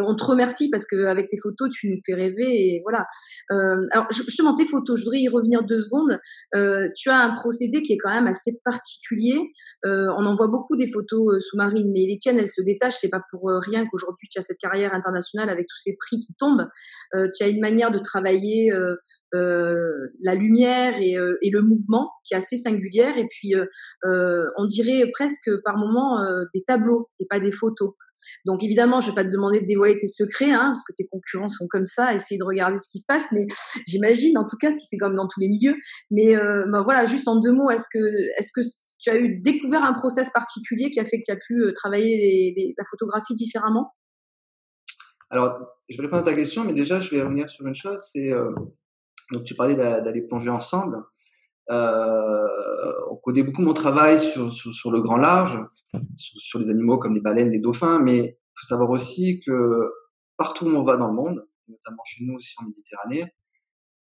on 0.00 0.14
te 0.16 0.24
remercie 0.24 0.70
parce 0.70 0.86
qu'avec 0.86 1.28
tes 1.28 1.36
photos, 1.36 1.68
tu 1.70 1.90
nous 1.90 1.96
fais 2.04 2.14
rêver 2.14 2.44
et 2.44 2.80
voilà. 2.82 3.06
Euh, 3.50 3.86
alors 3.92 4.06
justement, 4.10 4.54
tes 4.54 4.64
photos, 4.64 4.98
je 4.98 5.04
voudrais 5.04 5.20
y 5.20 5.28
revenir 5.28 5.62
deux 5.62 5.80
secondes. 5.80 6.18
Euh, 6.54 6.88
tu 6.96 7.08
as 7.08 7.18
un 7.18 7.34
procédé 7.34 7.82
qui 7.82 7.92
est 7.92 7.98
quand 7.98 8.10
même 8.10 8.26
assez 8.26 8.58
particulier. 8.64 9.38
Euh, 9.84 10.06
on 10.16 10.26
en 10.26 10.36
voit 10.36 10.48
beaucoup 10.48 10.76
des 10.76 10.90
photos 10.90 11.34
euh, 11.34 11.40
sous-marines, 11.40 11.90
mais 11.92 12.06
les 12.06 12.18
tiennes, 12.18 12.38
elles 12.38 12.48
se 12.48 12.62
détachent. 12.62 12.98
C'est 13.00 13.10
pas 13.10 13.22
pour 13.30 13.50
euh, 13.50 13.58
rien 13.60 13.86
qu'aujourd'hui 13.86 14.28
tu 14.30 14.38
as 14.38 14.42
cette 14.42 14.58
carrière 14.58 14.94
internationale 14.94 15.50
avec 15.50 15.66
tous 15.68 15.78
ces 15.78 15.96
prix 15.96 16.18
qui 16.20 16.34
tombent. 16.34 16.66
tu 17.12 17.44
as 17.44 17.48
une 17.48 17.60
manière 17.60 17.90
de 17.90 17.98
travailler 17.98 18.72
euh, 18.72 18.96
la 19.32 20.34
lumière 20.34 20.94
et, 21.00 21.16
euh, 21.16 21.36
et, 21.42 21.50
le 21.50 21.62
mouvement 21.62 22.10
qui 22.24 22.34
est 22.34 22.36
assez 22.36 22.56
singulière 22.56 23.16
et 23.16 23.26
puis 23.28 23.54
euh, 23.54 24.46
on 24.56 24.66
dirait 24.66 25.10
presque 25.12 25.50
par 25.64 25.76
moments 25.76 26.18
des 26.54 26.62
tableaux 26.62 27.08
et 27.18 27.26
pas 27.28 27.40
des 27.40 27.52
photos. 27.52 27.94
Donc 28.44 28.62
évidemment, 28.62 29.00
je 29.00 29.08
vais 29.08 29.14
pas 29.14 29.24
te 29.24 29.30
demander 29.30 29.60
de 29.60 29.66
dévoiler 29.66 29.98
tes 29.98 30.06
secrets 30.06 30.50
hein, 30.50 30.66
parce 30.68 30.84
que 30.84 30.92
tes 30.94 31.06
concurrents 31.06 31.48
sont 31.48 31.66
comme 31.70 31.86
ça, 31.86 32.14
essayer 32.14 32.38
de 32.38 32.44
regarder 32.44 32.78
ce 32.78 32.88
qui 32.90 32.98
se 32.98 33.06
passe, 33.06 33.24
mais 33.32 33.46
j'imagine 33.86 34.36
en 34.36 34.44
tout 34.44 34.56
cas 34.60 34.70
si 34.72 34.86
c'est 34.86 34.98
comme 34.98 35.16
dans 35.16 35.26
tous 35.26 35.40
les 35.40 35.48
milieux. 35.48 35.76
Mais 36.10 36.36
bah, 36.70 36.82
voilà, 36.82 37.06
juste 37.06 37.28
en 37.28 37.40
deux 37.40 37.52
mots, 37.52 37.70
est-ce 37.70 37.88
que 37.88 38.60
tu 38.98 39.10
as 39.10 39.16
eu 39.16 39.40
découvert 39.40 39.84
un 39.84 39.94
process 39.94 40.30
particulier 40.30 40.90
qui 40.90 41.00
a 41.00 41.04
fait 41.04 41.18
que 41.18 41.24
tu 41.26 41.32
as 41.32 41.36
pu 41.36 41.72
travailler 41.74 42.74
la 42.76 42.84
photographie 42.84 43.34
différemment? 43.34 43.92
Alors, 45.30 45.60
je 45.88 45.96
vais 45.96 46.02
répondre 46.02 46.22
à 46.22 46.24
ta 46.24 46.34
question, 46.34 46.64
mais 46.64 46.74
déjà, 46.74 46.98
je 46.98 47.10
vais 47.10 47.22
revenir 47.22 47.48
sur 47.48 47.66
une 47.66 47.74
chose, 47.74 48.02
c'est 48.12 48.32
euh, 48.32 48.50
donc 49.32 49.44
tu 49.44 49.54
parlais 49.54 49.76
d'aller 49.76 50.22
plonger 50.22 50.50
ensemble. 50.50 51.02
Euh, 51.70 52.92
on 53.10 53.16
connaît 53.16 53.42
beaucoup 53.42 53.62
mon 53.62 53.74
travail 53.74 54.18
sur, 54.18 54.52
sur, 54.52 54.74
sur 54.74 54.90
le 54.90 55.00
grand 55.00 55.16
large, 55.16 55.58
sur, 56.16 56.58
les 56.58 56.70
animaux 56.70 56.98
comme 56.98 57.14
les 57.14 57.20
baleines, 57.20 57.50
les 57.50 57.60
dauphins, 57.60 58.00
mais 58.00 58.18
il 58.18 58.60
faut 58.60 58.66
savoir 58.66 58.90
aussi 58.90 59.40
que 59.40 59.92
partout 60.36 60.66
où 60.66 60.70
on 60.70 60.82
va 60.82 60.96
dans 60.96 61.06
le 61.06 61.14
monde, 61.14 61.46
notamment 61.68 62.02
chez 62.04 62.24
nous 62.24 62.34
aussi 62.34 62.56
en 62.60 62.64
Méditerranée, 62.64 63.32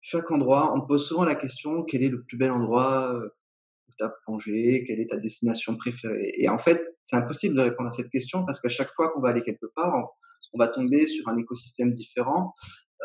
chaque 0.01 0.29
endroit, 0.29 0.71
on 0.75 0.81
pose 0.81 1.07
souvent 1.07 1.23
la 1.23 1.35
question 1.35 1.83
quel 1.83 2.03
est 2.03 2.09
le 2.09 2.23
plus 2.23 2.37
bel 2.37 2.51
endroit 2.51 3.13
où 3.15 3.91
tu 3.97 4.03
as 4.03 4.09
plongé, 4.23 4.83
quelle 4.85 4.99
est 4.99 5.09
ta 5.09 5.17
destination 5.17 5.75
préférée? 5.75 6.33
Et 6.37 6.49
en 6.49 6.59
fait, 6.59 6.95
c'est 7.03 7.15
impossible 7.15 7.55
de 7.55 7.61
répondre 7.61 7.87
à 7.87 7.91
cette 7.91 8.09
question 8.09 8.45
parce 8.45 8.59
qu'à 8.59 8.69
chaque 8.69 8.93
fois 8.93 9.09
qu'on 9.09 9.21
va 9.21 9.29
aller 9.29 9.41
quelque 9.41 9.65
part, 9.75 9.95
on, 9.95 10.05
on, 10.53 10.59
va 10.59 10.67
tomber 10.67 11.07
sur 11.07 11.27
un 11.27 11.37
écosystème 11.37 11.91
différent. 11.91 12.53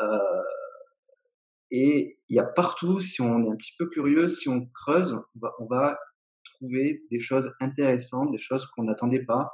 Euh, 0.00 0.18
et 1.72 2.18
il 2.28 2.36
y 2.36 2.38
a 2.38 2.44
partout, 2.44 3.00
si 3.00 3.22
on 3.22 3.42
est 3.42 3.48
un 3.48 3.56
petit 3.56 3.72
peu 3.78 3.88
curieux, 3.88 4.28
si 4.28 4.48
on 4.50 4.66
creuse, 4.66 5.18
on 5.58 5.66
va, 5.66 5.98
trouver 6.44 7.02
des 7.10 7.18
choses 7.18 7.52
intéressantes, 7.60 8.30
des 8.30 8.38
choses 8.38 8.66
qu'on 8.66 8.84
n'attendait 8.84 9.24
pas. 9.24 9.50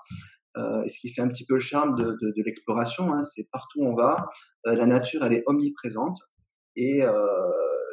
Euh, 0.56 0.82
et 0.82 0.88
ce 0.88 0.99
qui 0.99 1.11
fait 1.12 1.23
un 1.23 1.29
petit 1.29 1.47
peu 1.47 1.55
le 1.55 1.61
charme 1.61 1.94
de, 1.94 2.05
de, 2.05 2.32
de 2.37 2.43
l'exploration, 2.44 3.15
hein, 3.15 3.23
c'est 3.23 3.49
partout 3.50 3.81
où 3.81 3.87
on 3.87 3.94
va, 3.94 4.26
euh, 4.67 4.75
la 4.75 4.87
nature 4.87 5.25
elle 5.25 5.32
est 5.32 5.44
omniprésente 5.47 6.19
et 6.75 7.03
euh, 7.03 7.12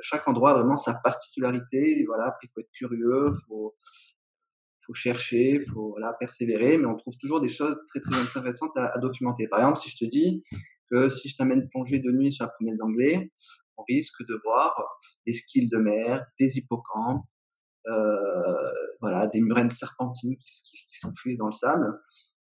chaque 0.02 0.28
endroit 0.28 0.52
a 0.52 0.54
vraiment 0.56 0.78
sa 0.78 0.96
particularité. 0.96 2.04
Voilà, 2.08 2.36
il 2.42 2.50
faut 2.54 2.62
être 2.62 2.72
curieux, 2.74 3.32
faut 3.48 3.76
faut 4.86 4.94
chercher, 4.94 5.62
faut 5.62 5.90
voilà 5.92 6.14
persévérer, 6.14 6.78
mais 6.78 6.86
on 6.86 6.96
trouve 6.96 7.16
toujours 7.18 7.42
des 7.42 7.50
choses 7.50 7.78
très 7.88 8.00
très 8.00 8.16
intéressantes 8.20 8.76
à, 8.76 8.88
à 8.88 9.00
documenter. 9.00 9.48
Par 9.48 9.60
exemple, 9.60 9.80
si 9.80 9.90
je 9.90 9.98
te 9.98 10.06
dis 10.06 10.44
que 10.90 11.10
si 11.10 11.30
je 11.30 11.36
t'amène 11.36 11.68
plonger 11.70 12.00
de 12.00 12.12
nuit 12.12 12.32
sur 12.32 12.46
la 12.46 12.52
première 12.52 12.76
Anglais, 12.82 13.32
on 13.78 13.84
risque 13.88 14.26
de 14.28 14.40
voir 14.44 14.76
des 15.26 15.34
skills 15.34 15.70
de 15.70 15.78
mer, 15.78 16.26
des 16.40 16.58
hippocampes, 16.58 17.26
euh, 17.88 18.72
voilà, 19.02 19.28
des 19.28 19.42
murènes 19.42 19.70
serpentines 19.70 20.36
qui, 20.38 20.50
qui, 21.24 21.38
dans 21.38 21.48
le 21.48 21.52
sable. 21.52 21.86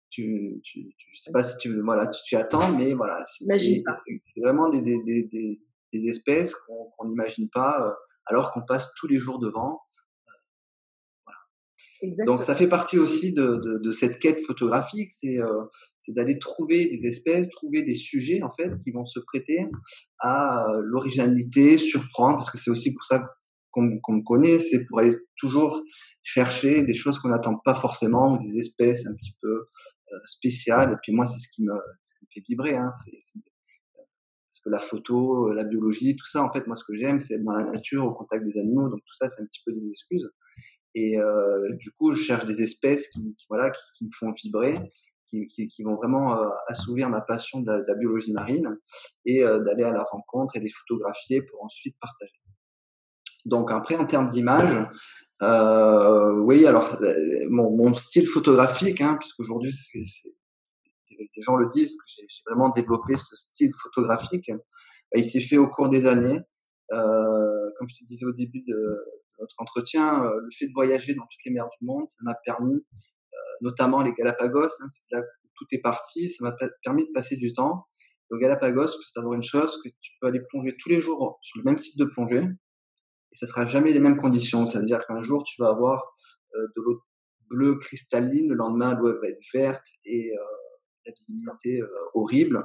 Tu, 0.09 0.59
tu, 0.63 0.95
tu, 0.98 1.07
je 1.13 1.21
sais 1.21 1.31
pas 1.31 1.43
si 1.43 1.55
tu, 1.57 1.81
voilà, 1.81 2.07
tu, 2.07 2.21
tu 2.25 2.36
attends, 2.36 2.71
mais 2.71 2.93
voilà, 2.93 3.24
c'est 3.25 3.45
vraiment 4.41 4.69
des, 4.69 4.81
des, 4.81 5.01
des, 5.03 5.62
des 5.93 6.07
espèces 6.07 6.55
qu'on 6.55 7.05
n'imagine 7.05 7.50
pas, 7.50 7.79
euh, 7.86 7.93
alors 8.25 8.51
qu'on 8.51 8.63
passe 8.65 8.91
tous 9.00 9.07
les 9.07 9.19
jours 9.19 9.39
devant. 9.39 9.81
Exactement. 12.01 12.35
Donc 12.35 12.43
ça 12.43 12.55
fait 12.55 12.67
partie 12.67 12.97
aussi 12.97 13.33
de, 13.33 13.57
de, 13.57 13.79
de 13.79 13.91
cette 13.91 14.19
quête 14.19 14.39
photographique, 14.41 15.09
c'est 15.09 15.39
euh, 15.39 15.63
d'aller 16.09 16.39
trouver 16.39 16.87
des 16.87 17.05
espèces, 17.05 17.49
trouver 17.49 17.83
des 17.83 17.95
sujets 17.95 18.41
en 18.41 18.51
fait 18.51 18.77
qui 18.79 18.91
vont 18.91 19.05
se 19.05 19.19
prêter 19.19 19.67
à 20.19 20.69
euh, 20.69 20.81
l'originalité, 20.83 21.77
surprendre, 21.77 22.35
parce 22.35 22.49
que 22.49 22.57
c'est 22.57 22.71
aussi 22.71 22.93
pour 22.93 23.03
ça 23.03 23.23
qu'on 23.71 23.87
qu 23.87 24.11
me 24.11 24.23
connaît, 24.23 24.59
c'est 24.59 24.85
pour 24.85 24.99
aller 24.99 25.15
toujours 25.37 25.83
chercher 26.23 26.83
des 26.83 26.95
choses 26.95 27.19
qu'on 27.19 27.29
n'attend 27.29 27.55
pas 27.57 27.75
forcément, 27.75 28.37
des 28.37 28.57
espèces 28.57 29.05
un 29.05 29.13
petit 29.13 29.35
peu 29.41 29.51
euh, 29.51 30.17
spéciales. 30.25 30.93
Et 30.93 30.95
puis 31.03 31.11
moi, 31.13 31.25
c'est 31.25 31.37
ce, 31.37 31.49
qui 31.49 31.63
me, 31.63 31.73
ce 32.01 32.13
qui 32.15 32.25
me 32.25 32.29
fait 32.33 32.43
vibrer, 32.47 32.75
hein, 32.75 32.89
c'est 32.89 33.11
parce 34.49 34.61
que 34.63 34.69
la 34.71 34.79
photo, 34.79 35.51
la 35.51 35.63
biologie, 35.63 36.15
tout 36.15 36.25
ça, 36.25 36.43
en 36.43 36.51
fait, 36.51 36.65
moi, 36.65 36.75
ce 36.75 36.83
que 36.83 36.95
j'aime, 36.95 37.19
c'est 37.19 37.35
être 37.35 37.43
dans 37.43 37.51
la 37.51 37.65
nature, 37.65 38.05
au 38.05 38.13
contact 38.13 38.43
des 38.43 38.57
animaux. 38.57 38.89
Donc 38.89 38.99
tout 39.05 39.13
ça, 39.13 39.29
c'est 39.29 39.43
un 39.43 39.45
petit 39.45 39.61
peu 39.63 39.71
des 39.71 39.87
excuses. 39.87 40.27
Et 40.96 41.19
euh, 41.19 41.75
du 41.75 41.91
coup, 41.91 42.13
je 42.13 42.24
cherche 42.24 42.46
des 42.46 42.62
espèces 42.62 43.08
qui, 43.10 43.36
voilà, 43.48 43.69
qui, 43.69 43.81
qui, 43.98 44.05
me 44.05 44.10
font 44.12 44.31
vibrer, 44.31 44.79
qui, 45.25 45.46
qui 45.48 45.84
vont 45.84 45.96
vraiment 45.96 46.36
euh, 46.36 46.50
assouvir 46.67 47.10
ma 47.10 47.22
passion 47.22 47.62
de 47.62 47.72
la, 47.72 47.79
de 47.79 47.86
la 47.88 47.96
biologie 47.96 48.34
marine 48.34 48.77
et 49.25 49.43
euh, 49.43 49.60
d'aller 49.60 49.84
à 49.84 49.91
la 49.91 50.03
rencontre 50.03 50.55
et 50.55 50.60
les 50.60 50.72
photographier 50.72 51.41
pour 51.43 51.63
ensuite 51.63 51.96
partager. 52.00 52.34
Donc 53.46 53.72
après, 53.72 53.96
en 53.96 54.05
termes 54.05 54.29
d'image, 54.29 54.88
euh, 55.41 56.34
oui, 56.34 56.65
alors 56.65 56.98
mon, 57.50 57.75
mon, 57.75 57.93
style 57.93 58.27
photographique, 58.27 59.00
hein, 59.00 59.15
puisqu'aujourd'hui 59.17 59.72
les 61.12 61.41
gens 61.41 61.55
le 61.55 61.69
disent 61.69 61.96
que 61.96 62.03
j'ai 62.08 62.25
vraiment 62.46 62.69
développé 62.69 63.15
ce 63.15 63.36
style 63.36 63.72
photographique, 63.81 64.51
il 65.15 65.25
s'est 65.25 65.41
fait 65.41 65.58
au 65.58 65.67
cours 65.67 65.89
des 65.89 66.05
années. 66.05 66.41
Euh, 66.91 67.69
comme 67.77 67.88
je 67.88 68.00
te 68.00 68.05
disais 68.05 68.25
au 68.25 68.34
début 68.34 68.62
de, 68.62 69.05
notre 69.39 69.55
entretien, 69.58 70.24
euh, 70.24 70.39
le 70.41 70.50
fait 70.51 70.67
de 70.67 70.74
voyager 70.74 71.15
dans 71.15 71.24
toutes 71.24 71.46
les 71.46 71.51
mers 71.51 71.67
du 71.79 71.86
monde, 71.86 72.08
ça 72.10 72.17
m'a 72.22 72.36
permis, 72.46 72.86
euh, 73.34 73.38
notamment 73.62 74.01
les 74.01 74.13
Galapagos, 74.13 74.65
hein, 74.65 74.88
c'est 74.89 75.03
là 75.12 75.22
où 75.22 75.48
tout 75.55 75.65
est 75.72 75.79
parti, 75.79 76.29
ça 76.29 76.43
m'a 76.43 76.55
permis 76.84 77.05
de 77.05 77.12
passer 77.13 77.36
du 77.36 77.53
temps. 77.53 77.86
Au 78.31 78.38
Galapagos, 78.38 78.88
il 78.88 78.98
faut 78.98 79.03
savoir 79.05 79.34
une 79.34 79.43
chose, 79.43 79.79
que 79.84 79.89
tu 80.01 80.12
peux 80.22 80.27
aller 80.27 80.41
plonger 80.50 80.75
tous 80.77 80.89
les 80.89 81.00
jours 81.00 81.39
sur 81.41 81.60
le 81.60 81.63
même 81.63 81.77
site 81.77 81.98
de 81.98 82.05
plongée. 82.05 82.43
ce 83.34 83.46
sera 83.46 83.65
jamais 83.65 83.91
les 83.91 84.00
mêmes 84.00 84.17
conditions. 84.17 84.67
C'est-à-dire 84.67 85.05
qu'un 85.08 85.22
jour, 85.22 85.43
tu 85.43 85.60
vas 85.62 85.69
avoir 85.69 86.13
de 86.53 86.81
l'eau 86.81 87.01
bleue 87.50 87.79
cristalline, 87.79 88.50
le 88.50 88.55
lendemain, 88.55 88.93
l'eau 88.93 89.19
va 89.19 89.27
être 89.29 89.43
verte 89.51 89.86
et 90.05 90.31
la 91.08 91.12
visibilité 91.12 91.81
horrible. 92.13 92.63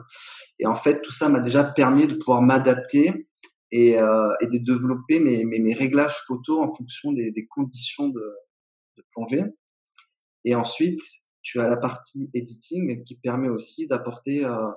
Et 0.58 0.66
en 0.66 0.74
fait, 0.74 1.00
tout 1.00 1.12
ça 1.12 1.30
m'a 1.30 1.40
déjà 1.40 1.64
permis 1.64 2.08
de 2.08 2.14
pouvoir 2.14 2.42
m'adapter 2.42 3.26
et, 3.70 3.98
euh, 3.98 4.32
et, 4.40 4.46
de 4.46 4.58
développer 4.58 5.20
mes, 5.20 5.44
mes, 5.44 5.58
mes, 5.58 5.74
réglages 5.74 6.18
photo 6.26 6.62
en 6.62 6.70
fonction 6.70 7.12
des, 7.12 7.32
des 7.32 7.46
conditions 7.46 8.08
de, 8.08 8.34
de, 8.96 9.04
plongée. 9.12 9.44
Et 10.44 10.54
ensuite, 10.54 11.00
tu 11.42 11.60
as 11.60 11.68
la 11.68 11.76
partie 11.76 12.30
editing 12.34 13.02
qui 13.02 13.16
permet 13.16 13.48
aussi 13.48 13.86
d'apporter 13.86 14.44
euh, 14.44 14.70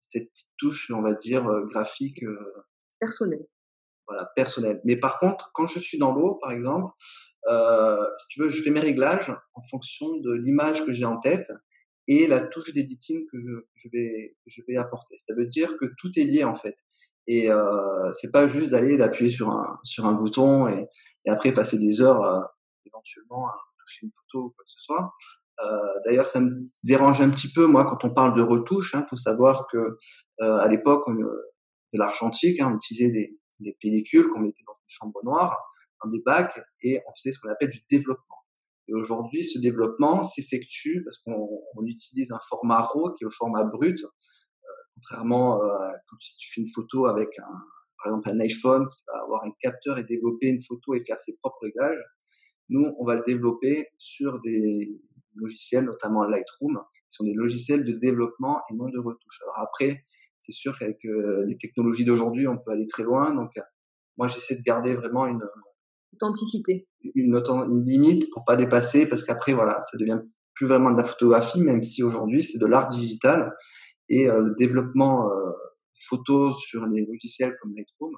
cette 0.00 0.30
touche, 0.58 0.90
on 0.94 1.02
va 1.02 1.14
dire, 1.14 1.46
euh, 1.46 1.66
graphique. 1.66 2.22
Euh, 2.22 2.64
personnelle. 3.00 3.46
Voilà, 4.06 4.30
personnelle. 4.36 4.80
Mais 4.84 4.96
par 4.96 5.18
contre, 5.18 5.50
quand 5.54 5.66
je 5.66 5.78
suis 5.78 5.98
dans 5.98 6.12
l'eau, 6.12 6.34
par 6.34 6.52
exemple, 6.52 6.92
euh, 7.48 8.04
si 8.18 8.28
tu 8.28 8.42
veux, 8.42 8.48
je 8.48 8.62
fais 8.62 8.70
mes 8.70 8.80
réglages 8.80 9.34
en 9.54 9.62
fonction 9.62 10.16
de 10.18 10.32
l'image 10.32 10.84
que 10.84 10.92
j'ai 10.92 11.06
en 11.06 11.18
tête 11.18 11.50
et 12.06 12.26
la 12.26 12.40
touche 12.40 12.72
d'editing 12.72 13.26
que 13.30 13.38
je, 13.40 13.66
je, 13.74 13.88
vais, 13.92 14.36
je 14.46 14.62
vais 14.68 14.76
apporter. 14.76 15.16
Ça 15.18 15.34
veut 15.34 15.46
dire 15.46 15.76
que 15.78 15.86
tout 15.98 16.10
est 16.16 16.24
lié 16.24 16.44
en 16.44 16.54
fait. 16.54 16.76
Et 17.26 17.50
euh, 17.50 18.12
c'est 18.12 18.30
pas 18.30 18.46
juste 18.46 18.70
d'aller 18.70 18.96
d'appuyer 18.96 19.30
sur 19.30 19.50
un 19.50 19.78
sur 19.82 20.04
un 20.04 20.12
bouton 20.12 20.68
et, 20.68 20.86
et 21.24 21.30
après 21.30 21.52
passer 21.52 21.78
des 21.78 22.02
heures 22.02 22.22
euh, 22.22 22.42
éventuellement 22.86 23.48
à 23.48 23.56
toucher 23.80 24.06
une 24.06 24.12
photo 24.12 24.46
ou 24.46 24.50
quoi 24.50 24.64
que 24.64 24.70
ce 24.70 24.80
soit. 24.80 25.12
Euh, 25.62 26.00
D'ailleurs, 26.04 26.28
ça 26.28 26.40
me 26.40 26.68
dérange 26.82 27.20
un 27.20 27.30
petit 27.30 27.50
peu 27.52 27.66
moi 27.66 27.84
quand 27.86 28.04
on 28.04 28.12
parle 28.12 28.36
de 28.36 28.42
retouche. 28.42 28.92
Il 28.92 28.98
hein, 28.98 29.06
faut 29.08 29.16
savoir 29.16 29.66
que 29.72 29.96
euh, 30.40 30.56
à 30.58 30.68
l'époque 30.68 31.08
de 31.08 31.98
l'argentique, 31.98 32.60
hein, 32.60 32.70
on 32.72 32.76
utilisait 32.76 33.10
des, 33.10 33.38
des 33.60 33.76
pellicules 33.80 34.28
qu'on 34.28 34.40
mettait 34.40 34.64
dans 34.66 34.74
une 34.74 34.88
chambre 34.88 35.20
noire, 35.24 35.56
dans 36.02 36.10
des 36.10 36.20
bacs, 36.20 36.60
et 36.82 37.00
on 37.06 37.12
faisait 37.16 37.32
ce 37.32 37.38
qu'on 37.38 37.48
appelle 37.48 37.70
du 37.70 37.82
développement. 37.88 38.43
Et 38.88 38.94
aujourd'hui, 38.94 39.42
ce 39.44 39.58
développement 39.58 40.22
s'effectue 40.22 41.02
parce 41.04 41.18
qu'on 41.18 41.86
utilise 41.86 42.32
un 42.32 42.38
format 42.48 42.80
RAW 42.82 43.14
qui 43.14 43.24
est 43.24 43.26
le 43.26 43.30
format 43.30 43.64
brut, 43.64 44.04
Contrairement 44.94 45.62
euh, 45.62 45.90
quand 46.08 46.16
tu 46.38 46.52
fais 46.52 46.60
une 46.60 46.68
photo 46.68 47.06
avec 47.06 47.38
un, 47.38 47.52
par 47.98 48.06
exemple 48.06 48.30
un 48.30 48.40
iPhone 48.40 48.86
qui 48.88 49.02
va 49.08 49.22
avoir 49.22 49.44
un 49.44 49.50
capteur 49.60 49.98
et 49.98 50.04
développer 50.04 50.48
une 50.48 50.62
photo 50.62 50.94
et 50.94 51.04
faire 51.04 51.20
ses 51.20 51.36
propres 51.36 51.58
réglages, 51.62 52.02
nous 52.68 52.94
on 52.98 53.04
va 53.04 53.16
le 53.16 53.22
développer 53.26 53.88
sur 53.98 54.40
des 54.40 55.00
logiciels, 55.34 55.84
notamment 55.84 56.24
Lightroom, 56.24 56.80
qui 56.92 57.16
sont 57.16 57.24
des 57.24 57.34
logiciels 57.34 57.84
de 57.84 57.92
développement 57.92 58.62
et 58.70 58.74
non 58.74 58.88
de 58.88 58.98
retouche. 58.98 59.40
Alors 59.42 59.58
après, 59.58 60.04
c'est 60.38 60.52
sûr 60.52 60.78
qu'avec 60.78 61.04
euh, 61.04 61.44
les 61.46 61.58
technologies 61.58 62.04
d'aujourd'hui, 62.04 62.46
on 62.46 62.56
peut 62.56 62.70
aller 62.70 62.86
très 62.86 63.02
loin. 63.02 63.34
Donc 63.34 63.50
moi 64.16 64.28
j'essaie 64.28 64.56
de 64.56 64.62
garder 64.62 64.94
vraiment 64.94 65.26
une 65.26 65.42
authenticité, 66.14 66.86
une, 67.14 67.34
une 67.34 67.84
limite 67.84 68.30
pour 68.30 68.44
pas 68.44 68.56
dépasser, 68.56 69.06
parce 69.06 69.24
qu'après 69.24 69.52
voilà, 69.52 69.80
ça 69.80 69.98
devient 69.98 70.20
plus 70.54 70.66
vraiment 70.66 70.92
de 70.92 70.96
la 70.96 71.04
photographie, 71.04 71.60
même 71.60 71.82
si 71.82 72.02
aujourd'hui 72.02 72.42
c'est 72.42 72.58
de 72.58 72.66
l'art 72.66 72.88
digital 72.88 73.52
et 74.08 74.28
euh, 74.28 74.40
le 74.40 74.54
développement 74.56 75.30
euh, 75.30 75.50
photo 76.08 76.54
sur 76.56 76.86
les 76.86 77.04
logiciels 77.04 77.54
comme 77.60 77.74
Lightroom, 77.76 78.14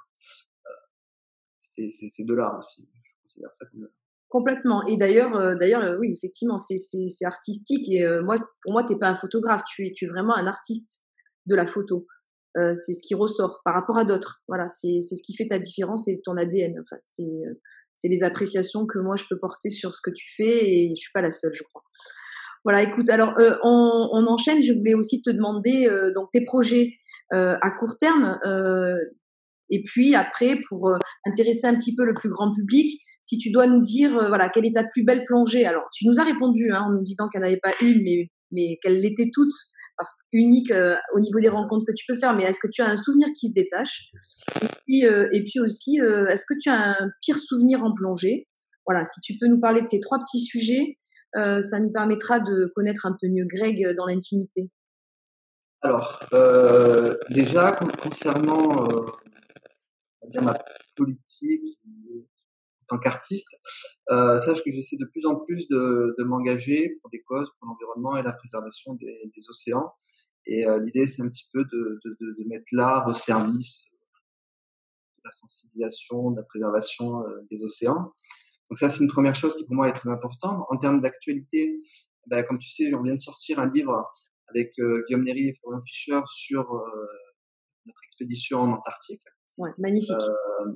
euh, 0.67 1.89
c'est 2.01 2.25
de 2.25 2.35
l'art 2.35 2.59
aussi. 2.59 2.89
Je 3.03 3.23
considère 3.23 3.55
ça 3.55 3.67
comme 3.67 3.89
Complètement. 4.29 4.85
Et 4.89 4.97
d'ailleurs, 4.97 5.57
d'ailleurs, 5.57 5.99
oui, 6.01 6.13
effectivement, 6.13 6.57
c'est 6.57 7.25
artistique. 7.25 7.89
Et 7.89 8.05
moi, 8.25 8.35
pour 8.63 8.73
moi, 8.73 8.83
t'es 8.83 8.97
pas 8.97 9.09
un 9.09 9.15
photographe. 9.15 9.63
Tu 9.69 9.87
es, 9.87 9.93
tu 9.93 10.05
es 10.05 10.09
vraiment 10.09 10.35
un 10.35 10.49
artiste 10.49 11.05
de 11.47 11.55
la 11.55 11.65
photo. 11.65 12.09
c'est 12.57 12.93
ce 12.93 13.07
qui 13.07 13.15
ressort 13.15 13.61
par 13.65 13.73
rapport 13.73 13.97
à 13.97 14.05
d'autres. 14.05 14.43
Voilà, 14.49 14.67
c'est 14.67 15.01
ce 15.01 15.23
qui 15.23 15.37
fait 15.37 15.47
ta 15.47 15.61
différence 15.61 16.09
et 16.09 16.21
ton 16.25 16.37
ADN. 16.37 16.75
Enfin, 16.81 16.97
c'est 16.99 17.31
les 18.05 18.23
appréciations 18.23 18.87
que 18.87 18.99
moi 18.99 19.17
je 19.17 19.25
peux 19.29 19.39
porter 19.39 19.71
sur 19.71 19.95
ce 19.95 20.01
que 20.03 20.11
tu 20.11 20.27
fais 20.37 20.69
et 20.69 20.91
je 20.91 21.01
suis 21.01 21.13
pas 21.13 21.23
la 21.23 21.31
seule, 21.31 21.55
je 21.55 21.63
crois. 21.63 21.83
Voilà, 22.65 22.83
écoute, 22.83 23.09
alors 23.11 23.39
euh, 23.39 23.57
on, 23.63 24.09
on, 24.13 24.27
enchaîne. 24.27 24.61
Je 24.61 24.73
voulais 24.73 24.95
aussi 24.95 25.23
te 25.23 25.31
demander 25.31 25.87
euh, 25.87 26.13
donc 26.13 26.31
tes 26.33 26.45
projets 26.45 26.95
euh, 27.33 27.57
à 27.63 27.71
court 27.71 27.97
terme 27.97 28.39
et 29.69 29.83
puis 29.85 30.15
après 30.15 30.61
pour 30.69 30.93
intéresser 31.27 31.67
un 31.67 31.75
petit 31.75 31.95
peu 31.95 32.05
le 32.05 32.15
plus 32.15 32.29
grand 32.29 32.55
public, 32.55 33.01
si 33.23 33.39
tu 33.39 33.51
dois 33.51 33.67
nous 33.67 33.81
dire 33.81 34.13
voilà 34.29 34.49
quelle 34.49 34.67
est 34.67 34.75
ta 34.75 34.85
plus 34.85 35.05
belle 35.05 35.25
plongée? 35.27 35.65
Alors 35.65 35.85
tu 35.93 36.07
nous 36.07 36.21
as 36.21 36.25
répondu 36.25 36.71
hein, 36.73 36.83
en 36.87 36.93
nous 36.93 37.03
disant 37.03 37.29
qu'il 37.29 37.41
n'y 37.41 37.47
en 37.47 37.49
avait 37.49 37.61
pas 37.63 37.75
une, 37.81 38.03
mais 38.03 38.31
mais 38.53 38.79
qu'elles 38.83 38.99
l'étaient 38.99 39.31
toutes 39.33 39.53
unique 40.33 40.73
au 41.15 41.21
niveau 41.21 41.41
des 41.41 41.49
rencontres 41.49 41.85
que 41.87 41.93
tu 41.93 42.05
peux 42.07 42.19
faire. 42.19 42.35
Mais 42.35 42.45
est-ce 42.45 42.61
que 42.61 42.69
tu 42.71 42.83
as 42.83 42.89
un 42.89 42.97
souvenir 42.97 43.29
qui 43.39 43.49
se 43.49 43.55
détache? 43.55 44.11
Et 44.63 44.67
puis 44.85 45.01
et 45.03 45.43
puis 45.45 45.61
aussi 45.61 45.99
est-ce 45.99 46.45
que 46.47 46.55
tu 46.61 46.69
as 46.69 46.91
un 46.91 47.11
pire 47.23 47.39
souvenir 47.39 47.83
en 47.83 47.95
plongée? 47.95 48.47
Voilà, 48.87 49.05
si 49.05 49.21
tu 49.21 49.37
peux 49.39 49.49
nous 49.49 49.61
parler 49.61 49.81
de 49.81 49.87
ces 49.89 50.01
trois 50.01 50.19
petits 50.19 50.41
sujets 50.41 50.97
euh, 51.37 51.61
ça 51.61 51.81
nous 51.81 51.91
permettra 51.91 52.41
de 52.41 52.71
connaître 52.75 53.05
un 53.05 53.15
peu 53.21 53.29
mieux 53.29 53.45
Greg 53.47 53.85
euh, 53.85 53.95
dans 53.95 54.07
l'intimité. 54.07 54.71
Alors, 55.83 56.21
euh, 56.33 57.17
déjà, 57.31 57.73
concernant 57.73 58.89
ma 60.41 60.59
politique 60.97 61.79
tant 62.89 62.99
qu'artiste, 62.99 63.49
sache 64.09 64.63
que 64.65 64.71
j'essaie 64.71 64.97
de 64.97 65.07
plus 65.07 65.27
en 65.27 65.37
plus 65.37 65.69
de, 65.69 66.25
m'engager 66.25 66.99
pour 67.01 67.11
des 67.11 67.23
causes, 67.23 67.51
pour 67.59 67.69
l'environnement 67.69 68.17
et 68.17 68.23
la 68.23 68.33
préservation 68.33 68.95
des, 68.95 69.31
océans. 69.49 69.93
Et 70.47 70.65
l'idée, 70.83 71.07
c'est 71.09 71.23
un 71.23 71.29
petit 71.29 71.49
peu 71.53 71.65
de, 71.65 72.01
de 72.05 72.49
mettre 72.49 72.67
l'art 72.73 73.07
au 73.09 73.13
service 73.13 73.83
de 75.19 75.23
la 75.25 75.31
sensibilisation, 75.31 76.31
de 76.31 76.37
la 76.37 76.45
préservation 76.45 77.25
des 77.51 77.63
océans. 77.65 78.13
Donc 78.71 78.79
ça, 78.79 78.91
c'est 78.91 79.03
une 79.03 79.11
première 79.11 79.35
chose 79.35 79.57
qui 79.57 79.65
pour 79.65 79.75
moi 79.75 79.89
est 79.89 79.93
très 79.93 80.11
importante. 80.11 80.65
En 80.71 80.77
termes 80.77 81.01
d'actualité, 81.01 81.77
ben, 82.27 82.43
comme 82.43 82.59
tu 82.59 82.71
sais, 82.71 82.93
on 82.95 83.03
vient 83.03 83.15
de 83.15 83.21
sortir 83.21 83.59
un 83.59 83.71
livre 83.71 84.11
avec 84.49 84.73
euh, 84.79 85.05
Guillaume 85.07 85.25
Néry 85.25 85.49
et 85.49 85.55
Florian 85.61 85.81
Fischer 85.83 86.21
sur 86.27 86.75
euh, 86.75 87.07
notre 87.87 88.01
expédition 88.05 88.61
en 88.61 88.73
Antarctique. 88.73 89.23
Ouais, 89.59 89.71
magnifique. 89.79 90.11
Euh, 90.11 90.73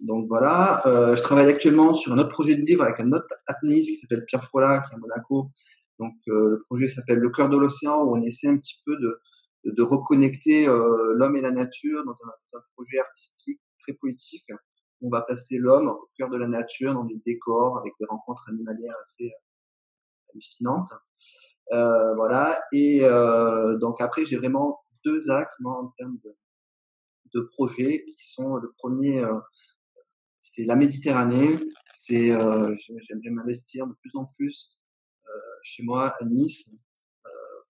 donc 0.00 0.28
voilà, 0.28 0.86
euh, 0.86 1.16
je 1.16 1.22
travaille 1.22 1.48
actuellement 1.48 1.94
sur 1.94 2.12
un 2.12 2.18
autre 2.18 2.28
projet 2.28 2.54
de 2.54 2.62
livre 2.62 2.84
avec 2.84 3.00
un 3.00 3.12
autre 3.12 3.34
apnéiste 3.46 3.90
qui 3.90 3.96
s'appelle 3.96 4.24
Pierre 4.26 4.44
Frola, 4.44 4.80
qui 4.80 4.92
est 4.92 4.94
à 4.94 4.98
Monaco. 4.98 5.50
Donc 5.98 6.14
le 6.26 6.62
projet 6.66 6.86
s'appelle 6.86 7.18
Le 7.18 7.30
cœur 7.30 7.48
de 7.48 7.56
l'océan, 7.56 8.02
où 8.04 8.16
on 8.16 8.22
essaie 8.22 8.48
un 8.48 8.56
petit 8.56 8.80
peu 8.86 8.96
de, 8.96 9.20
de, 9.64 9.72
de 9.72 9.82
reconnecter 9.82 10.66
l'homme 10.66 11.36
et 11.36 11.40
la 11.40 11.50
nature 11.50 12.04
dans 12.04 12.12
un, 12.12 12.60
projet 12.76 12.98
artistique 13.00 13.60
très 13.80 13.92
poétique 13.94 14.44
on 15.02 15.10
va 15.10 15.22
placer 15.22 15.58
l'homme 15.58 15.88
au 15.88 16.10
cœur 16.16 16.28
de 16.28 16.36
la 16.36 16.48
nature 16.48 16.94
dans 16.94 17.04
des 17.04 17.20
décors 17.24 17.78
avec 17.78 17.92
des 18.00 18.06
rencontres 18.06 18.48
animalières 18.48 18.96
assez 19.00 19.26
euh, 19.26 20.30
hallucinantes. 20.32 20.92
Euh, 21.72 22.14
voilà. 22.14 22.60
Et 22.72 23.00
euh, 23.02 23.76
donc 23.76 24.00
après, 24.00 24.24
j'ai 24.26 24.36
vraiment 24.36 24.80
deux 25.04 25.30
axes 25.30 25.56
moi, 25.60 25.78
en 25.80 25.88
termes 25.96 26.18
de, 26.24 26.34
de 27.34 27.40
projets 27.42 28.04
qui 28.04 28.32
sont 28.32 28.56
le 28.56 28.72
premier, 28.78 29.20
euh, 29.20 29.38
c'est 30.40 30.64
la 30.64 30.76
Méditerranée. 30.76 31.58
C'est 31.90 32.30
euh, 32.32 32.74
j'aimerais 32.78 33.30
m'investir 33.30 33.86
de 33.86 33.94
plus 34.00 34.10
en 34.14 34.26
plus 34.36 34.70
chez 35.62 35.82
moi 35.82 36.14
à 36.20 36.24
Nice 36.24 36.70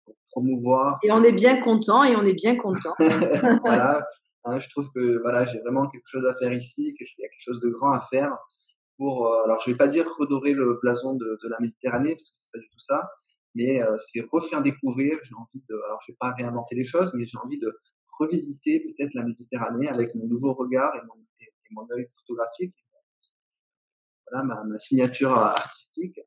pour 0.05 0.15
promouvoir. 0.31 0.99
Et 1.03 1.11
on 1.11 1.23
est 1.23 1.33
bien 1.33 1.61
content 1.61 2.05
et 2.05 2.15
on 2.15 2.23
est 2.23 2.35
bien 2.35 2.57
content. 2.57 2.95
voilà, 3.63 4.07
Hein, 4.49 4.59
je 4.61 4.69
trouve 4.71 4.91
que 4.95 5.21
voilà, 5.21 5.45
j'ai 5.45 5.59
vraiment 5.61 5.89
quelque 5.89 6.07
chose 6.07 6.27
à 6.27 6.35
faire 6.35 6.53
ici, 6.53 6.95
qu'il 6.95 7.07
y 7.19 7.25
a 7.25 7.29
quelque 7.29 7.43
chose 7.43 7.61
de 7.61 7.69
grand 7.69 7.93
à 7.93 8.01
faire 8.01 8.35
pour. 8.97 9.27
Euh, 9.27 9.45
alors, 9.45 9.61
je 9.61 9.71
vais 9.71 9.77
pas 9.77 9.89
dire 9.89 10.07
redorer 10.19 10.53
le 10.55 10.79
blason 10.81 11.15
de, 11.15 11.39
de, 11.43 11.49
la 11.49 11.59
Méditerranée 11.61 12.15
parce 12.15 12.29
que 12.31 12.37
c'est 12.37 12.51
pas 12.53 12.59
du 12.59 12.69
tout 12.71 12.79
ça, 12.79 13.11
mais 13.55 13.83
euh, 13.83 13.97
c'est 13.99 14.21
refaire 14.33 14.63
découvrir. 14.63 15.19
J'ai 15.23 15.35
envie 15.35 15.65
de. 15.69 15.75
Alors, 15.87 15.99
je 16.07 16.13
vais 16.13 16.17
pas 16.19 16.33
réinventer 16.33 16.77
les 16.77 16.85
choses, 16.85 17.13
mais 17.15 17.27
j'ai 17.27 17.39
envie 17.39 17.59
de 17.59 17.79
revisiter 18.19 18.81
peut-être 18.81 19.15
la 19.15 19.25
Méditerranée 19.25 19.89
avec 19.89 20.15
mon 20.15 20.27
nouveau 20.27 20.55
regard 20.55 20.95
et 20.97 21.01
mon, 21.07 21.15
mon 21.71 21.87
œil 21.93 22.07
photographique. 22.17 22.75
Voilà 24.31 24.45
ma, 24.45 24.63
ma, 24.65 24.77
signature 24.77 25.33
artistique. 25.33 26.21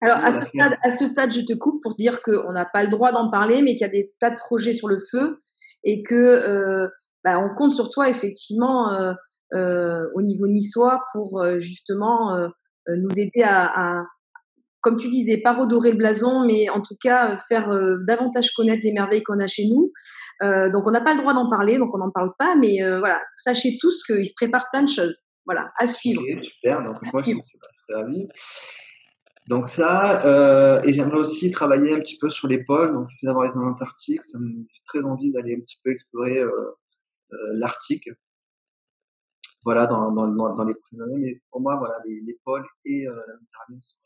Alors, 0.00 0.18
à 0.18 0.30
ce, 0.30 0.44
stade, 0.46 0.76
à 0.82 0.90
ce, 0.90 1.06
stade, 1.06 1.32
je 1.32 1.40
te 1.40 1.54
coupe 1.54 1.82
pour 1.82 1.96
dire 1.96 2.22
qu'on 2.22 2.52
n'a 2.52 2.66
pas 2.66 2.84
le 2.84 2.90
droit 2.90 3.10
d'en 3.10 3.30
parler, 3.30 3.62
mais 3.62 3.72
qu'il 3.72 3.80
y 3.80 3.84
a 3.84 3.88
des 3.88 4.12
tas 4.20 4.30
de 4.30 4.36
projets 4.36 4.72
sur 4.72 4.86
le 4.86 4.98
feu 5.10 5.40
et 5.84 6.02
que 6.02 6.14
euh, 6.14 6.88
bah, 7.24 7.40
on 7.40 7.54
compte 7.54 7.74
sur 7.74 7.90
toi 7.90 8.08
effectivement 8.08 8.92
euh, 8.92 9.12
euh, 9.54 10.08
au 10.14 10.22
niveau 10.22 10.46
niçois 10.46 11.02
pour 11.12 11.42
justement 11.58 12.48
nous 12.86 13.10
aider 13.18 13.42
à, 13.42 14.04
comme 14.80 14.96
tu 14.96 15.08
disais, 15.08 15.38
pas 15.38 15.52
redorer 15.52 15.92
le 15.92 15.98
blason, 15.98 16.44
mais 16.46 16.68
en 16.68 16.80
tout 16.80 16.96
cas 17.00 17.36
faire 17.48 17.68
davantage 18.06 18.52
connaître 18.52 18.82
les 18.84 18.92
merveilles 18.92 19.22
qu'on 19.22 19.40
a 19.40 19.46
chez 19.46 19.66
nous. 19.66 19.92
donc 20.70 20.86
on 20.86 20.90
n'a 20.90 21.00
pas 21.00 21.14
le 21.14 21.20
droit 21.20 21.34
d'en 21.34 21.50
parler, 21.50 21.78
donc 21.78 21.94
on 21.94 21.98
n'en 21.98 22.10
parle 22.10 22.32
pas, 22.38 22.54
mais 22.56 22.78
voilà, 22.98 23.20
sachez 23.36 23.76
tous 23.80 24.02
qu'il 24.04 24.26
se 24.26 24.34
prépare 24.34 24.66
plein 24.72 24.82
de 24.82 24.88
choses. 24.88 25.20
Voilà, 25.46 25.72
à 25.78 25.86
suivre. 25.86 26.22
super, 26.42 26.84
donc 26.84 26.96
moi 27.12 27.22
je 27.22 27.30
suis 27.30 27.58
très 27.88 27.94
ravi. 28.00 28.28
Donc 29.48 29.66
ça, 29.66 30.82
et 30.84 30.92
j'aimerais 30.92 31.18
aussi 31.18 31.50
travailler 31.50 31.94
un 31.94 32.00
petit 32.00 32.18
peu 32.18 32.28
sur 32.28 32.48
les 32.48 32.62
pôles. 32.62 32.92
Donc, 32.92 33.08
d'avoir 33.22 33.46
été 33.46 33.56
en 33.56 33.66
Antarctique, 33.66 34.24
ça 34.24 34.38
me 34.38 34.48
fait 34.48 34.82
très 34.84 35.06
envie 35.06 35.32
d'aller 35.32 35.56
un 35.56 35.60
petit 35.60 35.78
peu 35.82 35.90
explorer 35.90 36.38
euh, 36.38 36.50
l'Arctique. 37.54 38.10
voilà, 39.64 39.86
dans, 39.86 40.12
dans, 40.12 40.28
dans, 40.28 40.64
les 40.64 40.74
prochaines 40.74 41.02
années. 41.02 41.18
Mais 41.18 41.40
pour 41.50 41.62
moi, 41.62 41.76
voilà, 41.76 41.94
les, 42.06 42.20
les 42.26 42.38
pôles 42.44 42.66
et 42.84 43.04
la 43.04 43.34
Méditerranée 43.40 43.80
sont 43.80 43.96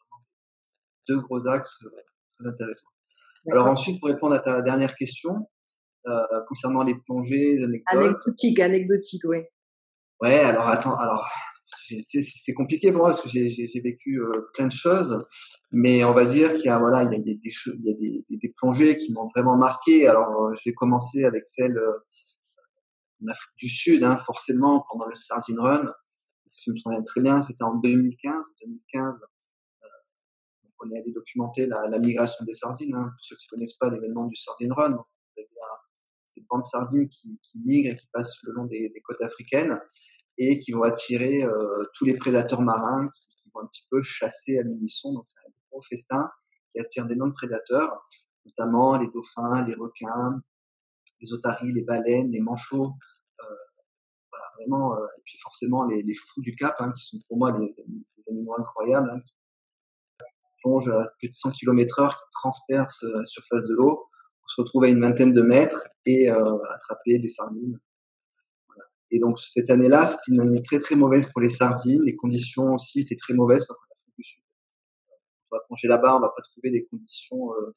deux 1.13 1.21
gros 1.21 1.47
axes 1.47 1.79
très 2.39 2.49
intéressants. 2.49 2.91
Alors 3.51 3.67
ensuite, 3.67 4.01
pour 4.01 4.09
répondre 4.09 4.35
à 4.35 4.39
ta 4.41 4.63
dernière 4.63 4.95
question, 4.95 5.49
euh, 6.07 6.23
concernant 6.49 6.83
les 6.83 6.95
plongées, 7.07 7.57
les 7.57 7.65
anecdotes. 7.65 7.97
Anecdotique, 7.97 8.61
anecdotique, 8.61 9.23
oui. 9.25 9.39
Ouais, 10.21 10.39
alors 10.39 10.69
attends, 10.69 10.97
alors 10.97 11.29
c'est 11.99 12.55
compliqué 12.55 12.91
pour 12.93 13.03
moi 13.03 13.09
parce 13.09 13.21
que 13.21 13.29
j'ai 13.29 13.81
vécu 13.83 14.21
euh, 14.21 14.49
plein 14.55 14.67
de 14.69 14.73
choses, 14.73 15.25
mais 15.73 16.05
on 16.05 16.13
va 16.13 16.25
dire 16.25 16.55
qu'il 16.55 16.67
y 16.67 16.69
a 16.69 16.79
voilà, 16.79 17.03
il 17.03 17.13
y 17.13 17.17
a 17.17 17.19
des, 17.19 17.35
des 17.35 17.51
il 17.67 17.85
y 17.85 17.91
a 17.91 17.95
des, 17.95 18.25
des, 18.31 18.55
plongées 18.57 18.97
qui 18.97 19.13
m'ont 19.13 19.29
vraiment 19.35 19.57
marqué. 19.57 20.07
Alors 20.07 20.45
euh, 20.45 20.55
je 20.55 20.71
vais 20.71 20.75
commencer 20.75 21.25
avec 21.25 21.45
celle 21.47 21.77
en 23.23 23.29
Afrique 23.29 23.57
du 23.59 23.69
Sud, 23.69 24.05
hein, 24.05 24.17
forcément 24.17 24.85
pendant 24.91 25.07
le 25.07 25.15
Sardine 25.15 25.59
Run. 25.59 25.93
Si 26.51 26.71
je 26.71 26.73
me 26.73 26.77
souviens 26.77 27.03
très 27.03 27.21
bien, 27.21 27.41
c'était 27.41 27.65
en 27.65 27.75
2015. 27.75 28.47
2015, 28.63 29.25
on 30.85 30.91
est 30.91 30.99
allé 30.99 31.13
documenter 31.13 31.67
la, 31.67 31.99
migration 31.99 32.45
des 32.45 32.55
sardines. 32.55 32.95
Hein. 32.95 33.05
Pour 33.05 33.25
ceux 33.25 33.37
qui 33.37 33.47
ne 33.47 33.57
connaissent 33.57 33.77
pas 33.77 33.91
l'événement 33.91 34.27
du 34.27 34.37
Sardine 34.37 34.73
Run, 34.73 34.97
c'est 36.33 36.41
une 36.41 36.47
bande 36.49 36.65
sardines 36.65 37.09
qui, 37.09 37.39
qui 37.43 37.59
migrent 37.65 37.93
et 37.93 37.97
qui 37.97 38.09
passent 38.13 38.39
le 38.45 38.53
long 38.53 38.65
des, 38.65 38.93
côtes 39.05 39.21
africaines 39.23 39.79
et 40.39 40.59
qui 40.59 40.73
vont 40.73 40.83
attirer 40.83 41.45
euh, 41.45 41.85
tous 41.95 42.05
les 42.05 42.17
prédateurs 42.17 42.63
marins 42.63 43.09
qui, 43.13 43.51
vont 43.55 43.61
un 43.61 43.67
petit 43.67 43.87
peu 43.91 44.03
chasser 44.03 44.59
à 44.59 44.63
l'unisson. 44.63 45.13
Donc 45.13 45.25
c'est 45.27 45.39
un 45.41 45.51
gros 45.71 45.83
festin 45.83 46.31
qui 46.73 46.81
attire 46.81 47.07
de 47.07 47.33
prédateurs, 47.33 48.03
notamment 48.47 48.97
les 48.97 49.09
dauphins, 49.09 49.65
les 49.67 49.75
requins, 49.75 50.41
les 51.21 51.33
otaries, 51.33 51.73
les 51.73 51.85
baleines, 51.85 52.31
les 52.31 52.41
manchots. 52.41 52.95
Euh, 53.41 53.55
voilà, 54.31 54.47
vraiment, 54.57 54.97
euh, 54.97 55.05
et 55.19 55.23
puis 55.25 55.39
forcément 55.39 55.85
les, 55.85 56.15
fous 56.15 56.41
du 56.41 56.57
Cap, 56.57 56.77
hein, 56.79 56.93
qui 56.93 57.05
sont 57.05 57.19
pour 57.29 57.37
moi 57.37 57.53
des, 57.53 57.75
animaux 58.29 58.55
incroyables, 58.59 59.11
hein, 59.11 59.21
plongent 60.63 60.91
à 60.91 61.09
plus 61.19 61.29
de 61.29 61.35
100 61.35 61.53
km 61.53 62.01
heure, 62.01 62.17
qui 62.17 62.25
transpercent 62.33 63.05
la 63.05 63.27
surface 63.27 63.65
de 63.65 63.75
l'eau 63.75 64.09
se 64.55 64.61
retrouve 64.61 64.85
à 64.85 64.89
une 64.89 65.01
vingtaine 65.01 65.33
de 65.33 65.43
mètres 65.43 65.89
et 66.05 66.31
euh, 66.31 66.57
attraper 66.75 67.19
des 67.19 67.29
sardines. 67.29 67.79
Et 69.11 69.19
donc 69.19 69.41
cette 69.41 69.71
année-là, 69.71 70.07
c'était 70.07 70.33
une 70.33 70.41
année 70.41 70.63
très 70.63 70.79
très 70.79 70.95
mauvaise 70.95 71.27
pour 71.31 71.41
les 71.41 71.51
sardines. 71.51 72.03
Les 72.05 72.17
conditions 72.17 72.75
aussi 72.75 73.01
étaient 73.01 73.17
très 73.17 73.35
mauvaises. 73.35 73.69
On 73.71 75.57
va 75.57 75.61
plonger 75.67 75.89
là-bas, 75.89 76.17
on 76.17 76.21
va 76.21 76.33
pas 76.35 76.43
trouver 76.43 76.71
des 76.71 76.85
conditions 76.87 77.53
euh, 77.55 77.75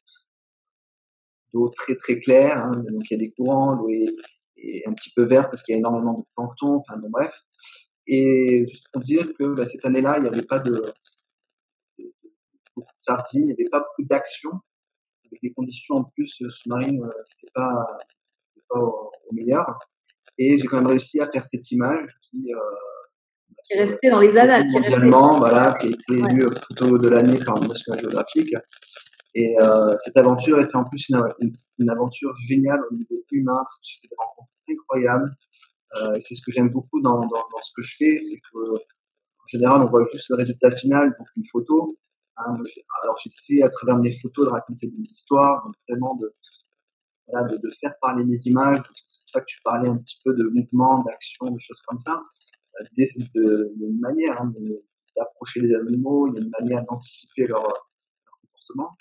d'eau 1.54 1.70
très 1.70 1.96
très 1.96 2.20
claires. 2.20 2.58
Hein. 2.58 2.84
Donc 2.90 3.10
il 3.10 3.14
y 3.14 3.16
a 3.16 3.20
des 3.20 3.32
courants, 3.32 3.74
l'eau 3.74 3.90
est, 3.90 4.86
un 4.88 4.94
petit 4.94 5.12
peu 5.14 5.24
verte 5.24 5.50
parce 5.50 5.64
qu'il 5.64 5.74
y 5.74 5.76
a 5.76 5.80
énormément 5.80 6.20
de 6.20 6.26
plancton. 6.36 6.76
Enfin 6.76 6.98
bon 6.98 7.10
bref. 7.10 7.44
Et 8.08 8.66
juste 8.66 8.88
pour 8.92 9.02
dire 9.02 9.34
que 9.38 9.46
bah, 9.56 9.66
cette 9.66 9.86
année-là, 9.86 10.16
il 10.18 10.24
n'y 10.24 10.28
avait 10.30 10.44
pas 10.44 10.60
de, 10.60 10.94
de 12.82 12.88
sardines, 12.98 13.44
il 13.44 13.46
n'y 13.48 13.54
avait 13.54 13.70
pas 13.70 13.80
beaucoup 13.80 14.08
d'action 14.08 14.52
avec 15.26 15.42
des 15.42 15.52
conditions 15.54 15.96
en 15.96 16.04
plus 16.04 16.42
euh, 16.42 16.50
sous-marines 16.50 17.02
euh, 17.04 17.24
qui 17.28 17.46
n'étaient 17.46 17.54
pas, 17.54 17.86
pas 18.70 18.80
au, 18.80 19.12
meilleur. 19.32 19.66
Et 20.38 20.58
j'ai 20.58 20.68
quand 20.68 20.78
même 20.78 20.88
réussi 20.88 21.20
à 21.20 21.30
faire 21.32 21.44
cette 21.44 21.72
image 21.72 22.10
qui, 22.22 22.54
euh, 22.54 22.60
qui 23.64 23.74
est 23.74 23.80
restée 23.80 24.10
dans 24.10 24.20
les 24.20 24.38
annales. 24.38 24.66
Mondialement, 24.72 25.38
voilà, 25.40 25.76
qui 25.80 25.88
a 25.88 25.90
été 25.90 26.14
élue 26.14 26.50
photo 26.52 26.98
de 26.98 27.08
l'année 27.08 27.40
par 27.44 27.60
National 27.60 28.02
Geographic. 28.02 28.54
Et 29.34 29.60
euh, 29.60 29.96
cette 29.98 30.16
aventure 30.18 30.60
était 30.62 30.76
en 30.76 30.86
plus 30.86 31.10
une, 31.10 31.22
une, 31.42 31.52
une, 31.80 31.90
aventure 31.90 32.34
géniale 32.48 32.80
au 32.90 32.96
niveau 32.96 33.16
humain, 33.32 33.58
parce 33.58 33.76
que 33.76 33.82
j'ai 33.84 34.00
fait 34.02 34.08
des 34.08 34.16
rencontres 34.18 34.52
incroyables. 34.70 35.36
Euh, 35.98 36.16
et 36.16 36.22
c'est 36.22 36.36
ce 36.36 36.42
que 36.42 36.52
j'aime 36.52 36.70
beaucoup 36.70 37.02
dans, 37.02 37.20
dans, 37.20 37.28
dans, 37.28 37.62
ce 37.62 37.72
que 37.76 37.82
je 37.82 37.96
fais, 37.98 38.20
c'est 38.20 38.38
que 38.38 38.76
en 38.76 39.48
général, 39.48 39.82
on 39.82 39.86
voit 39.86 40.04
juste 40.12 40.30
le 40.30 40.38
résultat 40.38 40.72
final, 40.72 41.14
donc 41.20 41.28
une 41.38 41.46
photo. 41.46 41.98
Hein, 42.38 42.58
alors 43.04 43.18
j'essaie 43.18 43.62
à 43.62 43.70
travers 43.70 43.98
mes 43.98 44.12
photos 44.12 44.46
de 44.48 44.52
raconter 44.52 44.88
des 44.88 45.00
histoires, 45.00 45.70
vraiment 45.88 46.16
de, 46.16 46.34
voilà, 47.28 47.48
de, 47.48 47.70
faire 47.70 47.94
parler 48.02 48.26
les 48.26 48.48
images. 48.48 48.80
C'est 49.08 49.22
pour 49.22 49.30
ça 49.30 49.40
que 49.42 49.46
tu 49.46 49.62
parlais 49.64 49.90
un 49.90 49.98
petit 49.98 50.20
peu 50.24 50.34
de 50.34 50.44
mouvement, 50.44 51.04
d'action, 51.04 51.50
de 51.50 51.60
choses 51.60 51.82
comme 51.82 52.00
ça. 52.00 52.22
Euh, 52.80 52.84
l'idée 52.92 53.06
c'est 53.06 53.24
de, 53.34 53.72
il 53.76 53.82
y 53.82 53.86
a 53.86 53.90
une 53.90 54.00
manière 54.00 54.42
hein, 54.42 54.54
d'approcher 55.16 55.62
les 55.62 55.74
animaux, 55.76 56.28
il 56.28 56.34
y 56.36 56.38
a 56.38 56.42
une 56.42 56.52
manière 56.60 56.84
d'anticiper 56.86 57.48
leur, 57.48 57.64
comportement. 58.42 58.98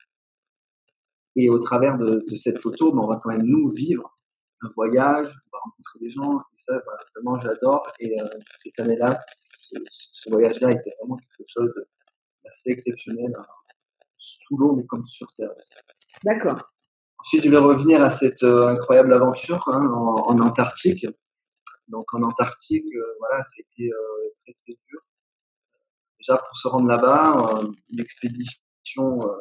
Et 1.37 1.51
au 1.51 1.59
travers 1.59 1.99
de, 1.99 2.25
de 2.29 2.35
cette 2.37 2.59
photo, 2.59 2.93
ben, 2.93 3.01
on 3.01 3.09
va 3.09 3.21
quand 3.23 3.31
même 3.31 3.43
nous 3.45 3.71
vivre 3.71 4.17
un 4.63 4.71
voyage, 4.77 5.35
on 5.47 5.57
va 5.57 5.61
rencontrer 5.65 5.99
des 5.99 6.09
gens, 6.09 6.39
et 6.39 6.57
ça, 6.57 6.81
voilà, 6.85 7.01
vraiment 7.17 7.39
j'adore. 7.39 7.93
Et 7.99 8.21
euh, 8.21 8.29
cette 8.51 8.79
année-là, 8.79 9.13
ce, 9.15 9.75
ce 9.91 10.31
voyage-là 10.31 10.71
était 10.71 10.95
vraiment 11.01 11.17
quelque 11.17 11.45
chose 11.49 11.73
de, 11.77 11.89
assez 12.47 12.71
exceptionnel 12.71 13.33
hein, 13.39 13.45
sous 14.19 14.57
l'eau, 14.57 14.77
mais 14.77 14.87
comme 14.87 15.05
sur 15.05 15.33
Terre 15.37 15.51
aussi. 15.57 15.75
D'accord. 16.25 16.63
Ensuite, 17.21 17.45
je 17.45 17.51
vais 17.51 17.59
revenir 17.59 18.03
à 18.03 18.11
cette 18.11 18.43
euh, 18.43 18.69
incroyable 18.69 19.13
aventure 19.13 19.67
hein, 19.69 19.87
en, 19.87 20.31
en, 20.31 20.41
Antarctique. 20.41 21.07
Donc, 21.89 22.13
en 22.13 22.23
Antarctique, 22.23 22.85
euh, 22.95 23.15
voilà, 23.19 23.43
ça 23.43 23.55
a 23.59 23.61
été 23.61 23.91
euh, 23.91 24.29
très, 24.43 24.53
très 24.65 24.79
dur. 24.89 25.01
Déjà, 26.21 26.37
pour 26.39 26.57
se 26.57 26.69
rendre 26.69 26.87
là-bas, 26.87 27.61
euh, 27.63 27.73
l'expédition, 27.91 28.61
euh, 28.99 29.39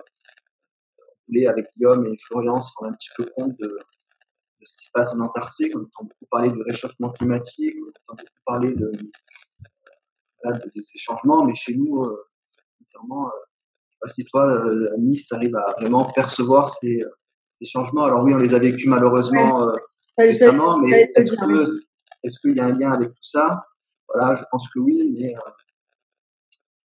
on 0.97 1.03
voulait 1.27 1.47
avec 1.47 1.67
Guillaume 1.75 2.05
et 2.07 2.17
Florian 2.17 2.61
se 2.61 2.71
rendre 2.77 2.93
un 2.93 2.95
petit 2.95 3.09
peu 3.17 3.25
compte 3.35 3.57
de, 3.59 3.67
de, 3.67 4.65
ce 4.65 4.75
qui 4.75 4.85
se 4.85 4.91
passe 4.93 5.13
en 5.13 5.19
Antarctique. 5.19 5.73
On 5.75 5.79
entend 5.79 6.03
beaucoup 6.03 6.25
parler 6.31 6.51
du 6.51 6.61
réchauffement 6.61 7.11
climatique, 7.11 7.75
on 7.81 8.13
entend 8.13 8.23
beaucoup 8.23 8.43
parler 8.45 8.75
de, 8.75 8.91
de 10.45 10.81
ces 10.81 10.99
changements, 10.99 11.45
mais 11.45 11.53
chez 11.53 11.75
nous, 11.75 12.05
sincèrement, 12.85 13.27
euh, 13.27 13.29
je 13.29 13.93
sais 13.93 13.97
pas 14.01 14.07
si 14.09 14.25
toi, 14.25 14.65
euh, 14.65 14.89
Nice, 14.97 15.27
tu 15.27 15.35
arrives 15.35 15.55
à 15.55 15.73
vraiment 15.79 16.05
percevoir 16.05 16.69
ces, 16.69 17.01
euh, 17.01 17.09
ces, 17.53 17.65
changements. 17.65 18.03
Alors 18.03 18.23
oui, 18.23 18.33
on 18.33 18.37
les 18.37 18.53
a 18.53 18.59
vécus 18.59 18.87
malheureusement 18.87 19.65
ouais. 19.67 20.25
récemment, 20.25 20.77
mais 20.79 21.11
est-ce 21.15 21.35
que 21.35 21.65
est-ce 22.23 22.39
qu'il 22.39 22.55
y 22.55 22.59
a 22.59 22.65
un 22.65 22.77
lien 22.77 22.93
avec 22.93 23.09
tout 23.09 23.23
ça? 23.23 23.65
Voilà, 24.07 24.35
je 24.35 24.43
pense 24.51 24.69
que 24.69 24.79
oui, 24.79 25.11
mais 25.13 25.33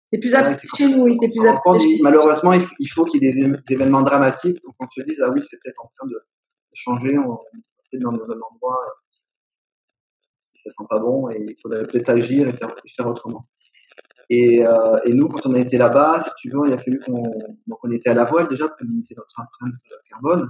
c'est 0.07 0.19
plus 0.19 0.35
abstrait 0.35 0.69
chez 0.77 0.89
nous, 0.89 1.05
oui, 1.05 1.17
c'est 1.19 1.29
plus 1.29 1.47
abstrait. 1.47 1.79
Malheureusement, 2.03 2.53
il 2.53 2.89
faut 2.89 3.05
qu'il 3.05 3.25
y 3.25 3.29
ait 3.29 3.33
des, 3.33 3.75
événements 3.75 4.03
dramatiques 4.03 4.61
pour 4.63 4.77
qu'on 4.77 4.87
se 4.91 5.03
dise 5.03 5.21
ah 5.25 5.31
oui, 5.31 5.41
c'est 5.43 5.59
peut-être 5.63 5.83
en 5.83 5.89
train 5.97 6.07
de, 6.09 6.21
changer, 6.73 7.17
on 7.19 7.35
est 7.35 7.63
peut-être 7.91 8.03
dans 8.03 8.33
un 8.33 8.41
endroit 8.53 8.81
qui 10.43 10.59
ça 10.59 10.71
sent 10.71 10.85
pas 10.89 10.99
bon 10.99 11.31
et 11.31 11.39
il 11.39 11.57
faudrait 11.63 11.87
peut-être 11.87 12.11
agir 12.11 12.49
et 12.49 12.53
faire, 12.53 12.75
faire 12.97 13.07
autrement. 13.07 13.47
Et, 14.31 14.67
euh, 14.67 14.97
et, 15.05 15.13
nous, 15.13 15.29
quand 15.29 15.47
on 15.47 15.55
a 15.55 15.59
été 15.59 15.77
là-bas, 15.79 16.21
si 16.21 16.31
tu 16.39 16.51
veux, 16.51 16.67
il 16.67 16.73
a 16.73 16.79
fallu 16.79 17.01
qu'on 17.01 17.23
donc 17.67 17.79
on 17.83 17.91
était 17.91 18.11
à 18.11 18.15
la 18.15 18.25
voile 18.25 18.49
déjà 18.49 18.69
pour 18.69 18.87
limiter 18.87 19.15
notre 19.17 19.35
empreinte 19.39 19.75
carbone. 20.09 20.49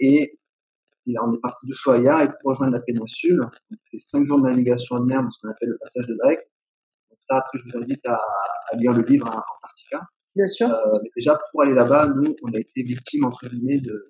Et 0.00 0.38
on 1.22 1.32
est 1.32 1.40
parti 1.40 1.66
de 1.66 1.72
Choya 1.72 2.24
et 2.24 2.28
pour 2.28 2.50
rejoindre 2.50 2.72
la 2.72 2.80
péninsule, 2.80 3.46
c'est 3.82 3.98
cinq 3.98 4.26
jours 4.26 4.38
de 4.38 4.48
navigation 4.48 4.96
en 4.96 5.04
mer, 5.04 5.22
ce 5.30 5.38
qu'on 5.40 5.50
appelle 5.50 5.68
le 5.68 5.78
passage 5.78 6.06
de 6.06 6.14
Drake. 6.14 6.40
Donc 7.10 7.18
ça, 7.18 7.38
après, 7.38 7.58
je 7.58 7.64
vous 7.64 7.82
invite 7.82 8.04
à, 8.06 8.20
à 8.70 8.76
lire 8.76 8.92
le 8.92 9.02
livre 9.02 9.26
en 9.26 9.30
Antarctica. 9.30 10.00
Bien 10.34 10.46
sûr. 10.46 10.68
Euh, 10.68 10.98
mais 11.02 11.10
déjà, 11.16 11.38
pour 11.50 11.62
aller 11.62 11.74
là-bas, 11.74 12.08
nous, 12.08 12.34
on 12.42 12.52
a 12.52 12.58
été 12.58 12.82
victimes, 12.82 13.24
entre 13.24 13.48
guillemets, 13.48 13.80
de 13.80 14.08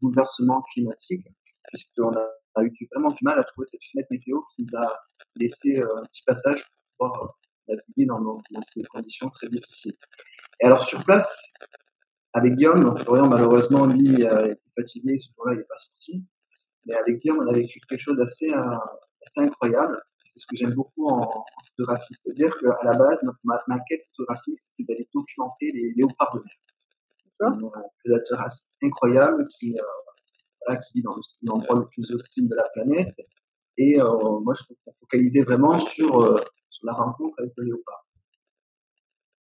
bouleversements 0.00 0.62
climatiques, 0.72 1.26
puisqu'on 1.68 2.12
a, 2.12 2.26
a, 2.56 2.64
eu 2.64 2.72
vraiment 2.92 3.10
du 3.10 3.22
mal 3.22 3.38
à 3.38 3.44
trouver 3.44 3.66
cette 3.66 3.84
fenêtre 3.84 4.08
météo 4.10 4.40
qui 4.54 4.64
nous 4.64 4.78
a 4.78 4.96
laissé 5.36 5.78
euh, 5.78 5.86
un 5.98 6.04
petit 6.06 6.22
passage 6.24 6.64
pour 6.98 7.12
pouvoir 7.12 7.38
euh, 7.70 7.76
dans, 8.06 8.62
ces 8.62 8.82
conditions 8.84 9.28
très 9.30 9.48
difficiles. 9.48 9.94
Et 10.60 10.66
alors 10.66 10.84
sur 10.84 11.04
place, 11.04 11.52
avec 12.32 12.54
Guillaume, 12.54 12.82
donc 12.82 12.98
Florian 13.00 13.28
malheureusement 13.28 13.86
lui 13.86 14.24
euh, 14.24 14.52
était 14.52 14.70
fatigué, 14.76 15.18
ce 15.18 15.28
jour-là 15.34 15.54
il 15.54 15.58
n'est 15.58 15.64
pas 15.64 15.76
sorti, 15.76 16.24
mais 16.86 16.94
avec 16.94 17.20
Guillaume 17.20 17.40
on 17.44 17.48
a 17.48 17.54
vécu 17.54 17.80
quelque 17.88 18.00
chose 18.00 18.16
d'assez 18.16 18.50
euh, 18.50 18.76
assez 19.26 19.40
incroyable. 19.40 20.00
C'est 20.26 20.40
ce 20.40 20.46
que 20.46 20.56
j'aime 20.56 20.72
beaucoup 20.72 21.06
en, 21.08 21.20
en 21.20 21.44
photographie, 21.68 22.14
c'est-à-dire 22.14 22.56
qu'à 22.58 22.84
la 22.84 22.96
base 22.96 23.22
ma, 23.44 23.62
ma 23.66 23.78
quête 23.80 24.04
photographique 24.16 24.58
c'était 24.58 24.84
d'aller 24.84 25.08
documenter 25.12 25.70
les 25.72 25.92
léopards 25.96 26.34
de 26.34 26.40
mer. 26.40 26.54
Un 27.40 27.58
prédateur 27.98 28.46
incroyable 28.82 29.46
qui, 29.48 29.76
euh, 29.78 29.82
voilà, 30.64 30.80
qui 30.80 30.92
vit 30.94 31.02
dans 31.02 31.16
l'endroit 31.42 31.78
le 31.80 31.86
plus 31.88 32.10
hostile 32.12 32.48
de 32.48 32.54
la 32.54 32.64
planète. 32.72 33.14
Et 33.76 34.00
euh, 34.00 34.40
moi, 34.40 34.54
je 34.56 34.64
trouve 34.64 34.76
qu'on 34.84 34.94
focalisait 34.94 35.42
vraiment 35.42 35.78
sur 35.78 36.22
euh, 36.22 36.36
la 36.82 36.92
rencontre 36.92 37.34
avec 37.38 37.52
le 37.56 37.64
léopard, 37.64 38.06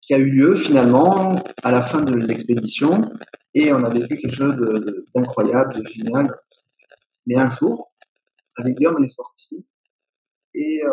qui 0.01 0.13
a 0.13 0.17
eu 0.17 0.29
lieu 0.29 0.55
finalement 0.55 1.35
à 1.63 1.71
la 1.71 1.81
fin 1.81 2.01
de 2.01 2.13
l'expédition, 2.15 3.11
et 3.53 3.71
on 3.73 3.83
a 3.83 3.89
vécu 3.89 4.17
quelque 4.17 4.35
chose 4.35 4.55
d'incroyable, 5.13 5.75
de, 5.75 5.87
génial. 5.87 6.35
Mais 7.25 7.35
un 7.35 7.49
jour, 7.49 7.91
avec 8.57 8.75
Guillaume, 8.75 8.95
on 8.99 9.03
est 9.03 9.09
sorti, 9.09 9.65
et 10.53 10.81
euh, 10.83 10.89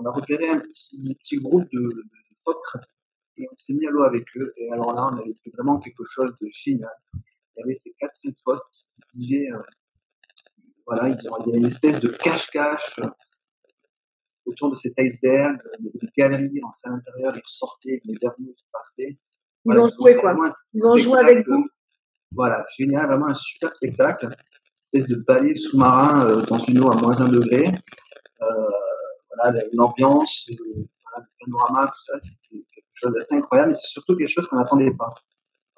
on 0.00 0.06
a 0.06 0.10
repéré 0.10 0.48
un 0.48 0.58
petit, 0.58 1.36
groupe 1.36 1.68
de, 1.72 2.02
phoques, 2.42 2.82
et 3.36 3.46
on 3.50 3.56
s'est 3.56 3.74
mis 3.74 3.86
à 3.86 3.90
l'eau 3.90 4.04
avec 4.04 4.24
eux, 4.36 4.52
et 4.56 4.72
alors 4.72 4.94
là, 4.94 5.10
on 5.12 5.18
a 5.18 5.24
vécu 5.24 5.50
vraiment 5.50 5.78
quelque 5.78 6.04
chose 6.04 6.34
de 6.40 6.48
génial. 6.50 6.90
Il 7.14 7.60
y 7.60 7.62
avait 7.62 7.74
ces 7.74 7.94
4-5 8.00 8.34
phoques 8.42 8.62
qui 8.72 9.02
vivaient, 9.14 9.50
euh, 9.52 9.62
voilà, 10.86 11.08
il 11.08 11.22
y 11.22 11.28
avait 11.28 11.58
une 11.58 11.66
espèce 11.66 12.00
de 12.00 12.08
cache-cache, 12.08 13.00
autour 14.46 14.70
de 14.70 14.76
cet 14.76 14.98
iceberg, 14.98 15.58
des 15.80 16.08
galeries 16.16 16.60
entraient 16.64 16.88
à 16.88 16.90
l'intérieur, 16.90 17.36
ils 17.36 17.42
ressortaient, 17.42 18.00
les 18.04 18.14
vernis 18.20 18.54
parfaits. 18.72 19.16
Ils 19.64 19.80
ont 19.80 19.88
joué 19.88 20.16
quoi 20.16 20.36
Ils 20.72 20.86
ont 20.86 20.96
joué 20.96 21.18
avec 21.18 21.46
vous 21.46 21.66
Voilà, 22.32 22.64
génial, 22.78 23.06
vraiment 23.06 23.26
un 23.26 23.34
super 23.34 23.74
spectacle. 23.74 24.26
Une 24.26 24.98
espèce 24.98 25.08
de 25.08 25.16
balai 25.16 25.56
sous-marin 25.56 26.24
euh, 26.26 26.42
dans 26.42 26.58
une 26.58 26.78
eau 26.80 26.90
à 26.90 26.96
moins 26.96 27.20
un 27.20 27.28
degré. 27.28 27.66
Euh, 27.66 28.44
voilà, 29.34 29.60
l'ambiance, 29.72 30.48
le, 30.48 30.86
panorama, 31.40 31.86
tout 31.88 32.00
ça, 32.00 32.18
c'était 32.20 32.64
quelque 32.72 32.84
chose 32.92 33.12
d'assez 33.12 33.34
incroyable, 33.34 33.70
mais 33.70 33.74
c'est 33.74 33.88
surtout 33.88 34.16
quelque 34.16 34.28
chose 34.28 34.46
qu'on 34.46 34.56
n'attendait 34.56 34.94
pas. 34.94 35.10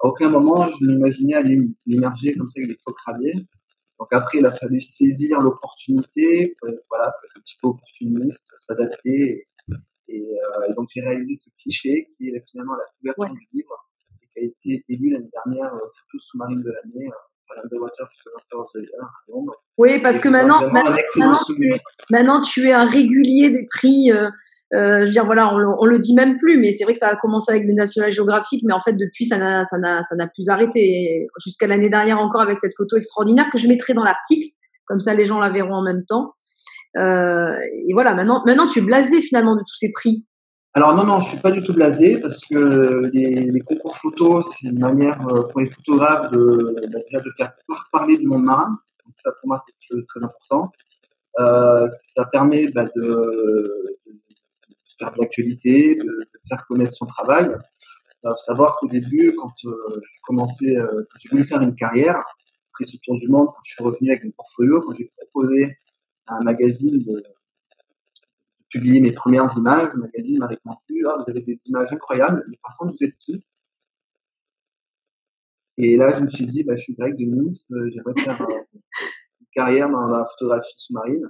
À 0.01 0.07
aucun 0.07 0.29
moment, 0.29 0.67
je 0.67 0.85
m'imaginais 0.85 1.33
aller 1.33 1.59
m'immerger 1.85 2.33
comme 2.35 2.47
ça 2.47 2.59
avec 2.59 2.69
des 2.69 2.77
faux 2.83 2.93
craviers. 2.93 3.35
Donc 3.99 4.07
après, 4.11 4.37
il 4.39 4.45
a 4.45 4.51
fallu 4.51 4.81
saisir 4.81 5.39
l'opportunité, 5.41 6.55
voilà, 6.89 7.13
être 7.25 7.37
un 7.37 7.41
petit 7.41 7.57
peu 7.61 7.67
opportuniste, 7.67 8.47
s'adapter. 8.57 9.47
Et, 10.07 10.21
euh, 10.21 10.73
donc 10.73 10.87
j'ai 10.91 11.01
réalisé 11.01 11.35
ce 11.35 11.49
cliché 11.61 12.09
qui 12.15 12.29
est 12.29 12.43
finalement 12.49 12.73
la 12.75 12.85
couverture 12.97 13.35
du 13.35 13.47
livre 13.53 13.89
et 14.21 14.27
qui 14.59 14.71
a 14.71 14.75
été 14.75 14.85
élu 14.89 15.11
l'année 15.11 15.29
dernière 15.31 15.73
euh, 15.75 15.79
photo 15.79 16.17
sous-marine 16.17 16.63
de 16.63 16.71
l'année 16.71 17.09
euh, 17.57 17.61
oui, 19.77 19.99
parce 20.01 20.19
que 20.19 20.29
maintenant, 20.29 20.61
maintenant, 22.09 22.41
tu 22.41 22.67
es, 22.67 22.71
un 22.73 22.85
régulier 22.85 23.49
des 23.49 23.65
prix. 23.65 24.11
Euh, 24.11 24.29
euh, 24.73 25.01
je 25.01 25.05
veux 25.05 25.11
dire, 25.11 25.25
voilà, 25.25 25.51
on, 25.79 25.85
le 25.85 25.97
dit 25.97 26.13
même 26.13 26.37
plus, 26.37 26.59
mais 26.59 26.71
c'est 26.71 26.83
vrai 26.83 26.93
que 26.93 26.99
ça 26.99 27.09
a 27.09 27.15
commencé 27.15 27.51
avec 27.51 27.65
le 27.65 27.73
National 27.73 28.11
Geographic, 28.11 28.63
mais 28.63 28.73
en 28.73 28.81
fait, 28.81 28.93
depuis, 28.93 29.25
ça 29.25 29.37
n'a, 29.37 29.63
ça 29.63 29.77
n'a, 29.79 30.03
ça 30.03 30.15
n'a 30.15 30.27
plus 30.27 30.49
arrêté. 30.49 31.27
Jusqu'à 31.43 31.65
l'année 31.65 31.89
dernière 31.89 32.19
encore 32.19 32.41
avec 32.41 32.59
cette 32.59 32.75
photo 32.77 32.95
extraordinaire 32.95 33.49
que 33.51 33.57
je 33.57 33.67
mettrai 33.67 33.93
dans 33.93 34.03
l'article, 34.03 34.49
comme 34.85 34.99
ça 34.99 35.13
les 35.15 35.25
gens 35.25 35.39
la 35.39 35.49
verront 35.49 35.73
en 35.73 35.81
même 35.81 36.05
temps. 36.05 36.33
Euh, 36.97 37.57
et 37.87 37.93
voilà, 37.93 38.13
maintenant, 38.13 38.43
maintenant, 38.45 38.67
tu 38.67 38.79
es 38.79 38.81
blasé 38.83 39.21
finalement 39.21 39.55
de 39.55 39.61
tous 39.61 39.75
ces 39.75 39.91
prix. 39.91 40.25
Alors 40.75 40.95
non, 40.95 41.03
non, 41.03 41.19
je 41.19 41.29
suis 41.29 41.39
pas 41.39 41.51
du 41.51 41.63
tout 41.63 41.73
blasé 41.73 42.19
parce 42.19 42.45
que 42.45 43.09
les, 43.11 43.59
concours 43.61 43.97
photos, 43.97 44.55
c'est 44.55 44.67
une 44.67 44.79
manière 44.79 45.19
euh, 45.29 45.47
pour 45.47 45.61
les 45.61 45.67
photographes 45.67 46.29
de, 46.29 46.75
bah, 46.93 47.19
de 47.19 47.31
faire 47.35 47.53
parler 47.91 48.17
du 48.17 48.27
monde 48.27 48.43
marin. 48.43 48.77
Donc 49.03 49.13
ça, 49.15 49.31
pour 49.39 49.47
moi, 49.47 49.57
c'est 49.57 49.71
quelque 49.71 49.81
chose 49.81 50.01
de 50.01 50.05
très 50.05 50.23
important. 50.23 50.71
Ça 51.37 52.25
permet 52.31 52.67
bah, 52.67 52.87
de, 52.95 53.99
faire 54.99 55.11
de 55.11 55.19
l'actualité, 55.19 55.95
de, 55.95 56.29
faire 56.47 56.65
connaître 56.67 56.93
son 56.93 57.05
travail. 57.05 57.49
Il 58.23 58.29
faut 58.29 58.35
savoir 58.35 58.77
qu'au 58.77 58.87
début, 58.87 59.33
quand 59.35 59.53
euh, 59.65 59.75
j'ai 59.95 60.19
commencé, 60.23 60.75
euh, 60.75 61.03
j'ai 61.17 61.29
voulu 61.29 61.45
faire 61.45 61.61
une 61.61 61.75
carrière, 61.75 62.21
après 62.73 62.85
ce 62.85 62.97
tour 63.03 63.17
du 63.17 63.27
monde, 63.27 63.47
quand 63.47 63.61
je 63.63 63.71
suis 63.73 63.83
revenu 63.83 64.11
avec 64.11 64.23
mon 64.25 64.31
portfolio, 64.31 64.81
quand 64.81 64.93
j'ai 64.93 65.11
proposé 65.17 65.77
à 66.27 66.35
un 66.35 66.41
magazine 66.41 66.99
de 66.99 67.23
publié 68.69 69.01
mes 69.01 69.11
premières 69.11 69.47
images, 69.57 69.89
le 69.93 70.01
magazine 70.01 70.37
m'a 70.37 70.47
répondu 70.47 71.05
ah, 71.07 71.15
Vous 71.17 71.29
avez 71.29 71.41
des 71.41 71.59
images 71.65 71.91
incroyables, 71.91 72.45
mais 72.49 72.57
par 72.61 72.77
contre, 72.77 72.93
vous 72.97 73.05
êtes 73.05 73.17
qui? 73.17 73.43
Et 75.77 75.95
là, 75.97 76.13
je 76.13 76.21
me 76.21 76.27
suis 76.27 76.45
dit 76.45 76.63
bah, 76.63 76.75
Je 76.75 76.83
suis 76.83 76.93
Greg 76.93 77.15
de 77.17 77.25
Nice, 77.25 77.71
euh, 77.71 77.89
j'aimerais 77.89 78.21
faire 78.21 78.41
euh, 78.41 78.63
une 78.73 79.47
carrière 79.53 79.89
dans 79.89 80.07
la 80.07 80.25
photographie 80.25 80.73
sous-marine. 80.75 81.27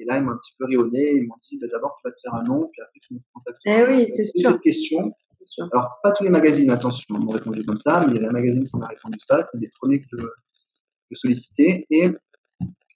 Et 0.00 0.04
là, 0.04 0.18
ils 0.18 0.24
m'ont 0.24 0.32
un 0.32 0.36
petit 0.38 0.54
peu 0.58 0.66
rayonné. 0.66 1.12
Ils 1.14 1.26
m'ont 1.26 1.36
dit 1.40 1.58
bah, 1.58 1.66
D'abord, 1.70 1.96
tu 2.00 2.08
vas 2.08 2.12
te 2.12 2.20
faire 2.20 2.34
un 2.34 2.42
nom, 2.44 2.68
puis 2.72 2.82
après, 2.82 2.98
tu 3.00 3.14
me 3.14 3.20
contactes. 3.32 3.60
Eh 3.66 3.84
oui, 3.84 4.12
c'est 4.12 4.24
sûr. 4.24 4.50
Une 4.50 4.60
question. 4.60 5.12
Sûr. 5.42 5.68
Alors, 5.72 5.98
pas 6.02 6.12
tous 6.12 6.24
les 6.24 6.30
magazines, 6.30 6.70
attention, 6.70 7.18
m'ont 7.18 7.32
répondu 7.32 7.64
comme 7.64 7.78
ça, 7.78 8.00
mais 8.00 8.12
il 8.12 8.16
y 8.16 8.18
avait 8.18 8.28
un 8.28 8.32
magazine 8.32 8.64
qui 8.64 8.76
m'a 8.76 8.86
répondu 8.86 9.16
ça. 9.20 9.42
C'était 9.42 9.64
les 9.64 9.70
premiers 9.80 10.00
que 10.00 10.06
je, 10.10 10.18
je 11.10 11.18
sollicitais. 11.18 11.86
Et 11.88 12.10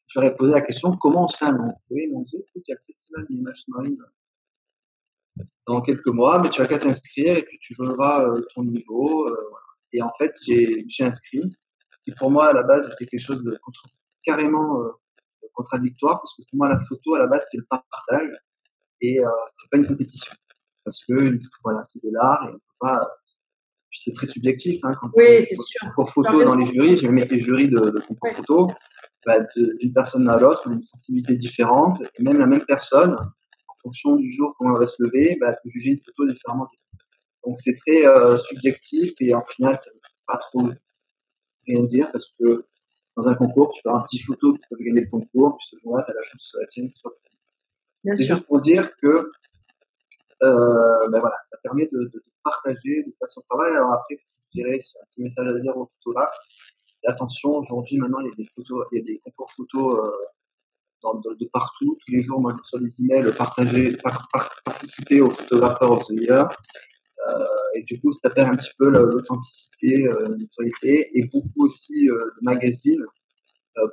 j'aurais 0.09 0.35
posé 0.37 0.53
la 0.53 0.61
question 0.61 0.95
comment 0.99 1.25
on 1.25 1.29
se 1.29 1.39
fait 1.39 1.47
un 1.47 1.53
nom? 1.53 1.73
Oui, 1.91 2.03
ils 2.07 2.13
m'ont 2.13 2.21
dit 2.21 2.37
écoute, 2.37 2.63
il 2.67 2.71
y 2.71 2.73
a 2.73 2.77
le 2.77 2.85
festival 2.85 3.27
des 3.31 3.37
images 3.37 3.63
sous-marines 3.63 3.97
dans 5.67 5.81
quelques 5.81 6.09
mois, 6.09 6.41
mais 6.43 6.51
tu 6.51 6.61
vas 6.61 6.69
qu'à 6.69 6.79
t'inscrire 6.79 7.37
et 7.37 7.43
puis 7.43 7.59
tu 7.59 7.75
joueras 7.75 8.25
euh, 8.25 8.43
ton 8.55 8.65
niveau. 8.65 9.27
Euh, 9.29 9.37
et 9.93 10.03
en 10.03 10.11
fait, 10.19 10.35
j'ai, 10.45 10.85
je 10.89 11.05
inscrit, 11.05 11.43
ce 11.91 12.01
qui 12.03 12.13
pour 12.13 12.31
moi 12.31 12.51
à 12.51 12.53
la 12.53 12.63
base 12.63 12.91
était 12.93 13.07
quelque 13.07 13.21
chose 13.21 13.43
de 13.43 13.57
carrément 14.23 14.83
euh, 14.83 14.91
contradictoire, 15.55 16.21
parce 16.21 16.35
que 16.35 16.43
pour 16.43 16.59
moi 16.59 16.69
la 16.69 16.79
photo 16.79 17.15
à 17.15 17.21
la 17.21 17.27
base 17.27 17.47
c'est 17.51 17.59
le 17.59 17.67
partage 17.69 18.31
et 19.01 19.19
c'est 19.53 19.71
pas 19.71 19.79
une 19.79 19.87
compétition, 19.87 20.35
parce 20.85 21.05
que 21.05 21.37
voilà, 21.63 21.83
c'est 21.85 22.03
de 22.03 22.11
l'art 22.13 22.47
et 22.49 22.51
on 22.51 22.53
peut 22.53 22.79
pas 22.81 23.09
c'est 23.97 24.13
très 24.13 24.27
subjectif. 24.27 24.81
Hein, 24.85 24.95
quand 25.01 25.11
oui, 25.17 25.45
c'est 25.45 25.57
sûr. 25.57 25.89
Pour 25.95 26.11
photo 26.11 26.45
dans 26.45 26.57
les 26.57 26.67
jurys, 26.67 26.99
j'ai 26.99 27.09
même 27.09 27.19
été 27.19 27.39
jury 27.39 27.69
de, 27.69 27.79
de 27.79 28.01
concours 28.01 28.31
photo. 28.31 28.71
Bah, 29.27 29.39
d'une 29.57 29.93
personne 29.93 30.29
à 30.29 30.37
l'autre, 30.37 30.63
on 30.67 30.71
a 30.71 30.75
une 30.75 30.81
sensibilité 30.81 31.37
différente. 31.37 32.03
Et 32.19 32.23
même 32.23 32.39
la 32.39 32.47
même 32.47 32.65
personne, 32.67 33.15
en 33.15 33.75
fonction 33.83 34.17
du 34.17 34.31
jour 34.31 34.55
qu'on 34.59 34.73
va 34.73 34.87
se 34.87 35.03
lever, 35.03 35.37
bah, 35.41 35.53
peut 35.53 35.71
juger 35.71 35.91
une 35.91 36.01
photo 36.01 36.27
différemment. 36.27 36.69
Donc 37.47 37.59
c'est 37.59 37.77
très 37.77 38.07
euh, 38.07 38.39
subjectif 38.39 39.13
et 39.21 39.35
en 39.35 39.43
final, 39.43 39.77
ça 39.77 39.91
ne 39.91 39.95
veut 39.95 40.01
pas 40.27 40.39
trop 40.39 40.71
rien 41.67 41.83
dire 41.85 42.11
parce 42.11 42.33
que 42.39 42.67
dans 43.17 43.27
un 43.27 43.35
concours, 43.35 43.71
tu 43.73 43.83
peux 43.83 43.91
avoir 43.91 44.05
10 44.07 44.19
photos 44.21 44.59
qui 44.59 44.65
peuvent 44.69 44.79
gagner 44.81 45.03
le 45.03 45.11
concours, 45.11 45.57
puis 45.57 45.67
ce 45.71 45.77
jour-là, 45.83 46.03
tu 46.05 46.11
as 46.11 46.15
la 46.15 46.23
chance 46.23 46.51
que 46.53 46.61
la 46.61 46.67
tienne 46.67 46.91
soit 46.95 47.13
C'est 48.05 48.25
juste 48.25 48.47
pour 48.47 48.61
dire 48.61 48.91
que 48.97 49.31
euh, 50.43 51.09
ben 51.09 51.21
voilà, 51.21 51.37
ça 51.45 51.57
permet 51.63 51.87
de, 51.87 52.11
de, 52.13 52.23
partager, 52.43 53.03
de 53.03 53.15
faire 53.19 53.31
son 53.31 53.41
travail. 53.43 53.73
Alors 53.73 53.93
après, 53.93 54.17
je 54.17 54.61
dirais, 54.61 54.79
c'est 54.81 54.99
un 54.99 55.05
petit 55.07 55.23
message 55.23 55.47
à 55.47 55.59
dire 55.59 55.77
aux 55.77 55.87
photographes. 55.87 56.37
Attention, 57.07 57.57
aujourd'hui, 57.57 57.99
maintenant, 57.99 58.21
il 58.21 58.29
y 58.29 58.33
a 58.33 58.35
des 58.37 58.49
photos, 58.55 58.87
il 58.93 58.99
y 58.99 59.01
a 59.01 59.05
des 59.05 59.19
concours 59.19 59.51
photos 59.51 60.05
euh, 60.05 60.11
dans, 61.03 61.15
de, 61.15 61.49
partout. 61.53 61.97
Tous 62.05 62.13
les 62.13 62.23
jours, 62.23 62.41
moi, 62.41 62.53
je 62.55 62.59
reçois 62.59 62.81
des 62.81 63.03
emails, 63.03 63.33
partager, 63.37 63.97
participer 64.65 65.21
au 65.21 65.31
Photographer 65.31 65.85
of 65.85 66.05
the 66.07 66.21
Year. 66.21 66.49
Euh, 67.29 67.45
et 67.77 67.83
du 67.85 68.01
coup, 68.01 68.13
ça 68.13 68.31
perd 68.31 68.51
un 68.51 68.57
petit 68.57 68.73
peu 68.79 68.89
l'authenticité, 68.89 70.07
euh, 70.07 70.37
l'autorité. 70.39 71.11
Et 71.15 71.25
beaucoup 71.25 71.65
aussi 71.65 72.09
euh, 72.09 72.15
de 72.15 72.43
magazines 72.43 73.05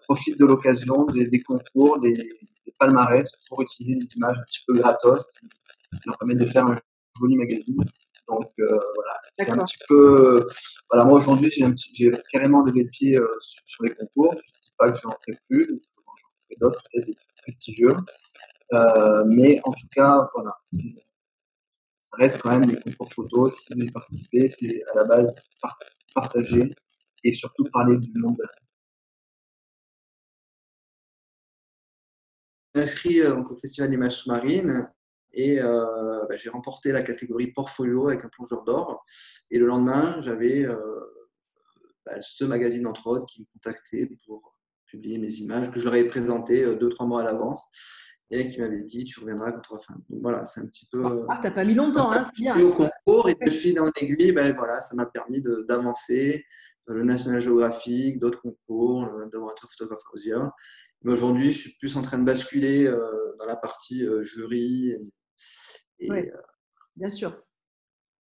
profitent 0.04 0.38
de 0.38 0.46
l'occasion 0.46 1.06
des, 1.06 1.28
des, 1.28 1.41
concours, 1.41 2.00
des, 2.00 2.13
des, 2.13 2.74
palmarès 2.78 3.32
pour 3.50 3.63
utiliser 3.63 3.96
des 3.96 4.13
images 4.15 4.38
un 4.38 4.44
petit 4.44 4.62
peu 4.67 4.76
gratos 4.76 5.26
qui 5.36 6.00
leur 6.06 6.17
permettent 6.20 6.38
de 6.38 6.46
faire 6.46 6.67
un 6.67 6.80
joli 7.20 7.36
magazine. 7.36 7.84
Donc 8.32 8.52
euh, 8.60 8.80
voilà, 8.96 9.20
c'est 9.32 9.50
un 9.50 9.58
petit 9.58 9.78
peu. 9.88 10.48
Voilà, 10.89 11.06
moi 11.06 11.17
aujourd'hui, 11.17 11.52
j'ai, 11.52 12.12
carrément 12.32 12.63
levé 12.63 12.84
le 12.84 12.89
pied 12.89 13.17
euh, 13.17 13.28
sur, 13.41 13.84
les 13.84 13.94
concours. 13.94 14.34
Je 14.34 14.38
ne 14.38 14.62
dis 14.62 14.74
pas 14.78 14.91
que 14.91 14.98
j'en 14.98 15.10
ferai 15.10 15.38
plus, 15.50 15.67
j'en 15.67 16.13
ferai 16.46 16.56
d'autres, 16.60 16.82
peut-être 16.91 17.08
des 17.08 17.13
plus 17.13 17.36
prestigieux. 17.41 17.96
Euh, 18.74 19.24
mais 19.28 19.60
en 19.65 19.72
tout 19.72 19.88
cas, 19.94 20.30
voilà, 20.34 20.56
ça 22.12 22.17
reste 22.17 22.41
quand 22.41 22.52
même 22.52 22.65
des 22.65 22.80
concours 22.80 23.12
photos. 23.13 23.63
Si 23.63 23.74
vous 23.74 23.86
y 23.86 23.91
participez, 23.91 24.47
c'est 24.47 24.84
à 24.93 24.97
la 24.97 25.04
base 25.06 25.43
partager 26.13 26.74
et 27.24 27.34
surtout 27.34 27.63
parler 27.71 27.97
du 27.97 28.12
monde 28.19 28.38
inscrit 32.76 33.21
au 33.21 33.58
Festival 33.58 33.89
d'Images 33.89 34.15
Sous-Marines 34.15 34.89
et 35.34 35.62
euh, 35.62 36.26
bah, 36.28 36.36
j'ai 36.36 36.50
remporté 36.50 36.91
la 36.91 37.02
catégorie 37.02 37.47
portfolio 37.47 38.10
avec 38.10 38.26
un 38.26 38.30
plongeur 38.30 38.63
d'or. 38.63 39.04
Et 39.50 39.60
le 39.60 39.65
lendemain, 39.65 40.19
j'avais 40.21 40.65
euh, 40.65 40.78
bah, 42.06 42.21
ce 42.21 42.43
magazine, 42.43 42.88
entre 42.88 43.08
autres, 43.08 43.26
qui 43.26 43.41
me 43.41 43.45
contactait 43.54 44.10
pour 44.26 44.58
publier 44.86 45.17
mes 45.17 45.34
images, 45.36 45.71
que 45.71 45.80
je 45.80 45.86
leur 45.86 45.93
avais 45.93 46.08
présenté 46.08 46.63
euh, 46.63 46.76
deux, 46.76 46.89
trois 46.89 47.06
mois 47.06 47.21
à 47.21 47.24
l'avance 47.24 47.65
et 48.32 48.48
qui 48.48 48.62
m'avait 48.62 48.82
dit 48.82 49.06
tu 49.06 49.20
reviendras 49.20 49.52
quand 49.52 49.62
tu 49.62 49.74
auras. 49.74 49.94
Donc 50.10 50.22
voilà, 50.22 50.44
c'est 50.44 50.62
un 50.62 50.65
petit 50.65 50.88
peu. 50.91 51.26
Ah, 51.30 51.39
t'as 51.41 51.52
pas 51.52 51.63
mis 51.63 51.76
longtemps, 51.76 52.12
hein, 52.12 52.26
c'est 52.28 52.41
bien. 52.41 52.58
au 52.60 52.72
concours 52.72 53.30
et 53.30 53.36
de 53.36 53.50
fil 53.50 53.80
en 53.80 53.91
aiguille, 54.00 54.32
ben, 54.32 54.56
voilà, 54.56 54.82
ça 54.82 54.96
m'a 54.96 55.06
permis 55.06 55.41
d'avancer. 55.67 56.44
Le 56.88 57.04
National 57.04 57.39
Geographic, 57.39 58.20
d'autres 58.20 58.41
concours, 58.41 59.06
le 59.06 59.24
Underwater 59.24 59.70
Photographer 59.70 60.04
of 60.13 60.52
Mais 61.04 61.12
aujourd'hui, 61.12 61.52
je 61.52 61.60
suis 61.62 61.78
plus 61.78 61.96
en 61.96 62.02
train 62.02 62.17
de 62.17 62.26
basculer 62.26 62.91
dans 63.39 63.46
la 63.46 63.56
partie 63.56 64.06
jury 64.22 64.94
oui, 66.10 66.30
euh, 66.30 66.41
bien 66.96 67.10
sûr. 67.10 67.44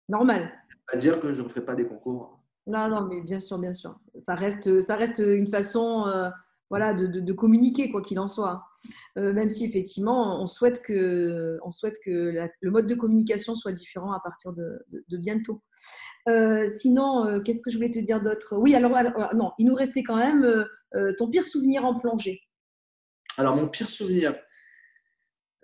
Normal. 0.08 0.52
À 0.88 0.96
dire 0.96 1.20
que 1.20 1.32
je 1.32 1.42
ne 1.42 1.48
ferai 1.48 1.64
pas 1.64 1.74
des 1.74 1.86
concours. 1.86 2.40
Non, 2.66 2.88
non, 2.88 3.06
mais 3.06 3.20
bien 3.20 3.40
sûr, 3.40 3.58
bien 3.58 3.72
sûr. 3.72 3.98
Ça 4.20 4.34
reste, 4.34 4.80
ça 4.80 4.96
reste 4.96 5.18
une 5.18 5.46
façon 5.46 6.06
euh, 6.06 6.30
voilà, 6.70 6.94
de, 6.94 7.32
communiquer, 7.32 7.90
quoi 7.90 8.02
qu'il 8.02 8.18
en 8.18 8.26
soit. 8.26 8.64
Euh, 9.18 9.32
même 9.32 9.48
si 9.48 9.64
effectivement, 9.64 10.42
on 10.42 10.46
souhaite 10.46 10.82
que, 10.82 11.58
on 11.64 11.70
souhaite 11.70 11.98
que 12.04 12.32
le 12.60 12.70
mode 12.70 12.86
de 12.86 12.94
communication 12.94 13.54
soit 13.54 13.72
différent 13.72 14.12
à 14.12 14.20
partir 14.20 14.52
de, 14.52 14.84
bientôt. 15.18 15.62
sinon, 16.76 17.40
qu'est-ce 17.44 17.62
que 17.62 17.70
je 17.70 17.76
voulais 17.76 17.90
te 17.90 18.00
dire 18.00 18.22
d'autre? 18.22 18.56
Oui, 18.56 18.74
alors, 18.74 18.92
non, 19.34 19.52
il 19.58 19.66
nous 19.66 19.74
restait 19.74 20.02
quand 20.02 20.16
même 20.16 20.66
ton 21.18 21.30
pire 21.30 21.44
souvenir 21.44 21.84
en 21.84 21.98
plongée. 21.98 22.40
Alors, 23.36 23.56
mon 23.56 23.68
pire 23.68 23.88
souvenir, 23.88 24.34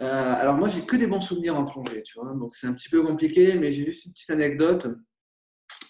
euh, 0.02 0.34
alors 0.34 0.56
moi, 0.56 0.68
j'ai 0.68 0.82
que 0.82 0.96
des 0.96 1.06
bons 1.06 1.20
souvenirs 1.20 1.56
en 1.56 1.64
plongée, 1.64 2.02
tu 2.02 2.18
vois. 2.18 2.32
Donc 2.34 2.54
c'est 2.54 2.66
un 2.66 2.72
petit 2.72 2.88
peu 2.88 3.02
compliqué, 3.02 3.56
mais 3.56 3.70
j'ai 3.70 3.84
juste 3.84 4.06
une 4.06 4.12
petite 4.12 4.30
anecdote 4.30 4.88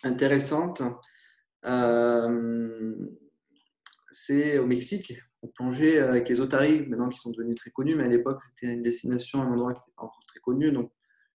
intéressante. 0.03 0.83
Euh, 1.65 2.97
c'est 4.11 4.59
au 4.59 4.67
Mexique. 4.67 5.15
on 5.43 5.49
plongeait 5.49 5.99
avec 5.99 6.29
les 6.29 6.41
otaries, 6.41 6.87
maintenant 6.87 7.09
qui 7.09 7.19
sont 7.19 7.31
devenus 7.31 7.57
très 7.57 7.71
connus, 7.71 7.95
mais 7.95 8.05
à 8.05 8.09
l'époque, 8.09 8.41
c'était 8.43 8.73
une 8.73 8.83
destination, 8.83 9.43
un 9.43 9.53
endroit 9.53 9.75
qui 9.75 9.83
était 9.89 9.99
encore 9.99 10.25
très 10.27 10.41
connu. 10.41 10.73
Donc, 10.73 10.93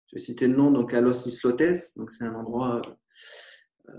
je 0.07 0.15
vais 0.15 0.19
citer 0.19 0.47
le 0.47 0.55
nom, 0.55 0.71
donc 0.71 0.93
à 0.93 1.01
Los 1.01 1.27
Islotes. 1.27 1.95
Donc, 1.95 2.11
c'est 2.11 2.25
un 2.25 2.35
endroit 2.35 2.81
euh, 3.89 3.93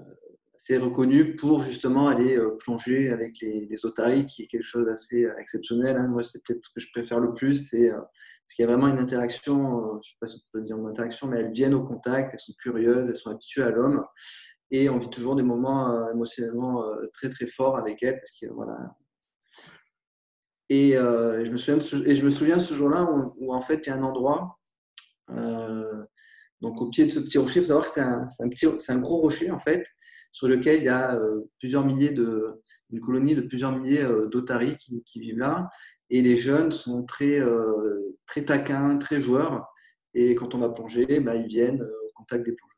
assez 0.55 0.77
reconnu 0.79 1.37
pour 1.37 1.63
justement 1.63 2.09
aller 2.09 2.37
euh, 2.37 2.57
plonger 2.59 3.11
avec 3.11 3.41
les, 3.41 3.67
les, 3.67 3.87
otaries, 3.87 4.27
qui 4.27 4.43
est 4.43 4.47
quelque 4.47 4.63
chose 4.63 4.87
d'assez 4.87 5.27
exceptionnel. 5.39 5.97
Hein. 5.97 6.09
Moi, 6.09 6.23
c'est 6.23 6.43
peut-être 6.45 6.65
ce 6.65 6.71
que 6.73 6.81
je 6.81 6.91
préfère 6.93 7.19
le 7.19 7.33
plus, 7.33 7.69
c'est 7.69 7.91
parce 7.91 8.55
qu'il 8.55 8.65
y 8.65 8.69
a 8.69 8.71
vraiment 8.71 8.87
une 8.87 9.01
interaction, 9.01 9.95
je 9.95 9.97
ne 9.97 10.03
sais 10.03 10.17
pas 10.21 10.27
si 10.29 10.37
on 10.37 10.53
peut 10.53 10.63
dire 10.63 10.79
une 10.79 10.87
interaction, 10.87 11.27
mais 11.27 11.41
elles 11.41 11.51
viennent 11.51 11.75
au 11.75 11.83
contact, 11.83 12.33
elles 12.33 12.39
sont 12.39 12.53
curieuses, 12.61 13.09
elles 13.09 13.17
sont 13.17 13.31
habituées 13.31 13.65
à 13.65 13.71
l'homme. 13.71 14.05
Et 14.71 14.89
on 14.89 14.99
vit 14.99 15.11
toujours 15.11 15.37
des 15.37 15.43
moments 15.43 16.11
émotionnellement 16.11 16.85
très 17.13 17.29
très 17.29 17.47
forts 17.47 17.79
avec 17.79 18.03
elles, 18.03 18.19
parce 18.19 18.33
que 18.39 18.47
voilà, 18.53 18.77
et, 20.69 20.97
euh, 20.97 21.45
je 21.45 21.51
me 21.51 21.57
souviens 21.57 21.81
ce, 21.81 22.31
souviens 22.31 22.59
ce 22.59 22.75
jour-là 22.75 23.09
où, 23.39 23.55
en 23.55 23.61
fait 23.61 23.87
il 23.87 23.91
y 23.91 23.93
a 23.93 23.97
un 23.97 24.03
endroit, 24.03 24.59
euh, 25.31 26.05
donc 26.61 26.81
au 26.81 26.89
pied 26.89 27.07
de 27.07 27.13
ce 27.13 27.21
petit 27.21 27.39
rocher, 27.39 27.61
il 27.61 27.63
faut 27.63 27.69
savoir 27.69 27.85
que 27.87 28.79
c'est 28.79 28.93
un, 28.93 28.99
gros 28.99 29.19
rocher 29.21 29.51
en 29.51 29.61
fait, 29.61 29.87
sur 30.33 30.49
lequel 30.49 30.79
il 30.79 30.85
y 30.85 30.89
a 30.89 31.15
euh, 31.15 31.49
plusieurs 31.61 31.85
milliers 31.85 32.11
de, 32.11 32.63
une 32.91 33.01
colonie 33.01 33.37
de 33.37 33.43
plusieurs 33.43 33.73
milliers 33.73 34.05
d'otaries 34.31 34.75
qui, 34.75 35.03
qui, 35.05 35.21
vivent 35.21 35.39
là. 35.39 35.69
Et 36.11 36.23
les 36.23 36.37
jeunes 36.37 36.73
sont 36.73 37.05
très, 37.05 37.41
très 38.27 38.45
taquins, 38.45 38.97
très 38.99 39.21
joueurs. 39.21 39.67
Et 40.15 40.35
quand 40.35 40.55
on 40.55 40.59
va 40.59 40.69
plonger, 40.69 41.21
bah, 41.21 41.35
ils 41.35 41.49
viennent 41.49 41.83
au 41.83 42.13
contact 42.15 42.45
des 42.45 42.53
plongeurs. 42.53 42.76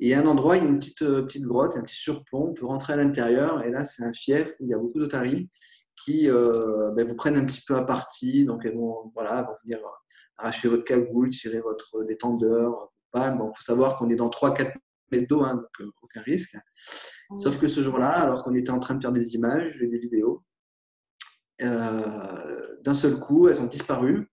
Et 0.00 0.14
a 0.14 0.20
un 0.20 0.26
endroit, 0.26 0.56
il 0.56 0.64
y 0.64 0.66
a 0.66 0.68
une 0.68 0.78
petite, 0.78 0.98
petite 0.98 1.44
grotte, 1.44 1.76
un 1.76 1.82
petit 1.82 1.96
surplomb, 1.96 2.50
on 2.50 2.54
peut 2.54 2.66
rentrer 2.66 2.94
à 2.94 2.96
l'intérieur. 2.96 3.64
Et 3.64 3.70
là, 3.70 3.84
c'est 3.84 4.04
un 4.04 4.12
fief 4.12 4.54
où 4.60 4.64
il 4.64 4.70
y 4.70 4.74
a 4.74 4.78
beaucoup 4.78 4.98
d'otaries 4.98 5.48
qui 5.96 6.28
euh, 6.28 6.90
ben, 6.92 7.06
vous 7.06 7.14
prennent 7.14 7.36
un 7.36 7.44
petit 7.44 7.62
peu 7.66 7.76
à 7.76 7.82
partie. 7.82 8.44
Donc, 8.44 8.64
elles 8.64 8.76
vont, 8.76 9.12
voilà, 9.14 9.42
vont 9.42 9.54
venir 9.64 9.78
arracher 10.36 10.68
votre 10.68 10.84
cagoule, 10.84 11.30
tirer 11.30 11.60
votre 11.60 12.02
détendeur. 12.04 12.90
Il 13.16 13.36
bon, 13.38 13.52
faut 13.52 13.62
savoir 13.62 13.96
qu'on 13.96 14.08
est 14.08 14.16
dans 14.16 14.28
3-4 14.28 14.72
mètres 15.12 15.28
d'eau, 15.28 15.42
hein, 15.42 15.54
donc 15.54 15.80
euh, 15.80 15.90
aucun 16.02 16.20
risque. 16.22 16.56
Sauf 17.38 17.58
que 17.58 17.68
ce 17.68 17.80
jour-là, 17.80 18.10
alors 18.10 18.42
qu'on 18.42 18.54
était 18.54 18.70
en 18.70 18.80
train 18.80 18.94
de 18.94 19.00
faire 19.00 19.12
des 19.12 19.34
images 19.34 19.80
et 19.82 19.86
des 19.86 19.98
vidéos, 19.98 20.44
euh, 21.62 22.76
d'un 22.82 22.94
seul 22.94 23.18
coup, 23.20 23.48
elles 23.48 23.60
ont 23.60 23.66
disparu. 23.66 24.28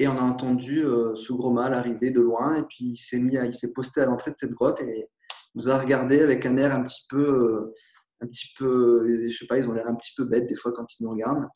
Et 0.00 0.08
on 0.08 0.16
a 0.16 0.22
entendu 0.22 0.82
ce 1.14 1.32
gros 1.32 1.52
mâle 1.52 1.74
arriver 1.74 2.10
de 2.10 2.20
loin. 2.20 2.56
Et 2.56 2.62
puis, 2.62 2.86
il 2.86 2.96
s'est 2.96 3.18
mis, 3.18 3.36
il 3.36 3.52
s'est 3.52 3.72
posté 3.72 4.00
à 4.00 4.06
l'entrée 4.06 4.32
de 4.32 4.36
cette 4.36 4.52
grotte 4.52 4.80
et 4.80 5.06
nous 5.54 5.68
a 5.68 5.78
regardé 5.78 6.20
avec 6.22 6.46
un 6.46 6.56
air 6.56 6.74
un 6.74 6.82
petit 6.82 7.06
peu 7.08 7.72
un 8.20 8.26
petit 8.26 8.52
peu, 8.58 9.28
je 9.28 9.34
sais 9.34 9.46
pas, 9.46 9.58
ils 9.58 9.68
ont 9.68 9.72
l'air 9.72 9.88
un 9.88 9.94
petit 9.94 10.12
peu 10.16 10.24
bêtes 10.24 10.46
des 10.46 10.54
fois 10.54 10.72
quand 10.72 10.86
ils 10.98 11.04
nous 11.04 11.10
regardent. 11.10 11.46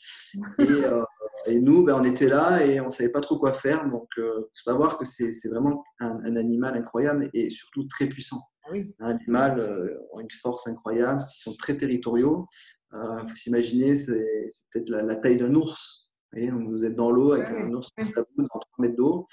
Et, 0.59 0.63
euh, 0.63 1.03
et 1.47 1.61
nous, 1.61 1.85
ben, 1.85 1.95
on 1.95 2.05
était 2.05 2.29
là 2.29 2.65
et 2.65 2.81
on 2.81 2.89
savait 2.89 3.11
pas 3.11 3.21
trop 3.21 3.39
quoi 3.39 3.53
faire. 3.53 3.89
Donc, 3.89 4.09
il 4.17 4.23
euh, 4.23 4.41
faut 4.41 4.71
savoir 4.71 4.97
que 4.97 5.05
c'est 5.05 5.49
vraiment 5.49 5.85
un, 6.01 6.37
animal 6.37 6.77
incroyable 6.77 7.29
et 7.35 7.51
surtout 7.51 7.85
très 7.85 8.07
puissant. 8.07 8.41
Ah 8.65 8.71
oui. 8.73 8.95
Un 8.99 9.11
animal 9.11 9.61
euh, 9.61 9.99
a 10.17 10.23
une 10.23 10.31
force 10.41 10.67
incroyable, 10.67 11.21
ils 11.21 11.43
sont 11.43 11.55
très 11.57 11.77
territoriaux. 11.77 12.47
Il 12.93 13.29
faut 13.29 13.37
s'imaginer, 13.37 13.97
c'est 13.97 14.25
peut-être 14.73 14.89
la, 14.89 15.17
taille 15.17 15.37
d'un 15.37 15.53
ours. 15.55 16.04
Voyez, 16.35 16.51
donc 16.51 16.69
vous 16.69 16.85
êtes 16.85 16.95
dans 16.95 17.11
l'eau 17.11 17.33
avec 17.33 17.49
un 17.49 17.73
ours 17.73 17.89
qui 17.97 18.13
dans 18.13 18.47
3 18.47 18.61
mètres 18.79 18.97
d'eau, 18.97 19.27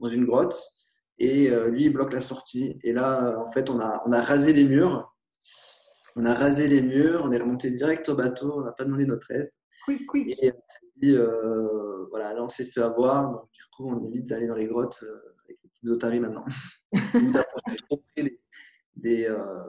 dans 0.00 0.08
une 0.08 0.24
grotte. 0.24 0.58
Et 1.18 1.48
lui, 1.68 1.84
il 1.84 1.92
bloque 1.92 2.12
la 2.12 2.20
sortie. 2.20 2.78
Et 2.82 2.92
là, 2.92 3.38
en 3.38 3.50
fait, 3.50 3.70
on 3.70 3.80
a, 3.80 4.02
on 4.06 4.12
a 4.12 4.20
rasé 4.20 4.52
les 4.52 4.64
murs 4.64 5.16
on 6.16 6.24
a 6.24 6.34
rasé 6.34 6.66
les 6.66 6.80
murs, 6.80 7.20
on 7.24 7.30
est 7.30 7.38
remonté 7.38 7.70
direct 7.70 8.08
au 8.08 8.14
bateau, 8.14 8.54
on 8.56 8.62
n'a 8.62 8.72
pas 8.72 8.84
demandé 8.84 9.04
notre 9.04 9.30
aide. 9.30 9.48
Quick, 9.84 10.06
quick. 10.06 10.42
Et 10.42 10.50
on 10.50 10.62
s'est 10.66 10.92
dit, 10.96 11.12
euh, 11.12 12.06
voilà, 12.08 12.32
là 12.32 12.42
on 12.42 12.48
s'est 12.48 12.64
fait 12.64 12.80
avoir, 12.80 13.30
donc 13.30 13.52
du 13.52 13.62
coup 13.76 13.90
on 13.90 14.02
évite 14.02 14.24
d'aller 14.24 14.46
dans 14.46 14.54
les 14.54 14.66
grottes 14.66 14.98
euh, 15.02 15.34
avec 15.44 15.58
les 15.62 15.68
petites 15.68 15.90
otaries 15.90 16.20
maintenant. 16.20 16.46
des, 18.96 19.26
euh, 19.26 19.62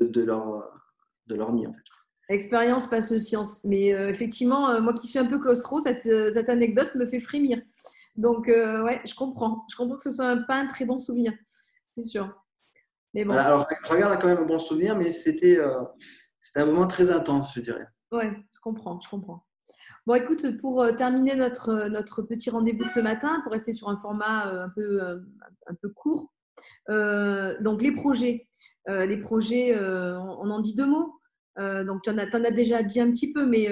de, 0.00 0.22
leur, 0.22 0.80
de 1.26 1.34
leur 1.34 1.52
nid 1.52 1.66
en 1.66 1.72
fait. 1.72 1.97
Expérience 2.28 2.86
passe 2.86 3.16
science. 3.16 3.60
Mais 3.64 3.88
effectivement, 3.88 4.80
moi 4.80 4.92
qui 4.92 5.06
suis 5.06 5.18
un 5.18 5.24
peu 5.24 5.38
claustro, 5.38 5.80
cette, 5.80 6.02
cette, 6.02 6.48
anecdote 6.48 6.94
me 6.94 7.06
fait 7.06 7.20
frémir. 7.20 7.60
Donc, 8.16 8.48
ouais, 8.48 9.00
je 9.06 9.14
comprends. 9.14 9.64
Je 9.70 9.76
comprends 9.76 9.96
que 9.96 10.02
ce 10.02 10.10
soit 10.10 10.26
un, 10.26 10.42
pas 10.42 10.56
un 10.56 10.66
très 10.66 10.84
bon 10.84 10.98
souvenir. 10.98 11.32
C'est 11.94 12.02
sûr 12.02 12.34
alors, 13.30 13.66
je 13.84 13.92
regarde 13.92 14.20
quand 14.20 14.28
même 14.28 14.38
un 14.38 14.46
bon 14.46 14.58
souvenir, 14.58 14.96
mais 14.96 15.10
c'était 15.10 15.58
euh, 15.58 15.82
un 16.54 16.64
moment 16.64 16.86
très 16.86 17.10
intense, 17.10 17.54
je 17.54 17.60
dirais. 17.60 17.86
Oui, 18.12 18.24
je 18.52 18.60
comprends, 18.60 19.00
je 19.00 19.08
comprends. 19.08 19.44
Bon, 20.06 20.14
écoute, 20.14 20.58
pour 20.60 20.82
euh, 20.82 20.92
terminer 20.92 21.34
notre, 21.34 21.88
notre 21.88 22.22
petit 22.22 22.50
rendez-vous 22.50 22.84
de 22.84 22.88
ce 22.88 23.00
matin, 23.00 23.40
pour 23.42 23.52
rester 23.52 23.72
sur 23.72 23.88
un 23.88 23.98
format 23.98 24.48
euh, 24.48 24.64
un 24.64 24.70
peu, 24.70 25.00
un 25.66 25.74
peu 25.74 25.88
court, 25.90 26.32
donc 26.88 27.82
les 27.82 27.92
projets. 27.92 28.48
les 28.86 29.18
projets, 29.18 29.78
on 29.78 30.50
en 30.50 30.60
dit 30.60 30.74
deux 30.74 30.86
mots. 30.86 31.17
Donc, 31.58 32.02
tu 32.02 32.10
en, 32.10 32.18
en, 32.18 32.44
as 32.44 32.50
déjà 32.50 32.82
dit 32.82 33.00
un 33.00 33.10
petit 33.10 33.32
peu, 33.32 33.44
mais 33.44 33.68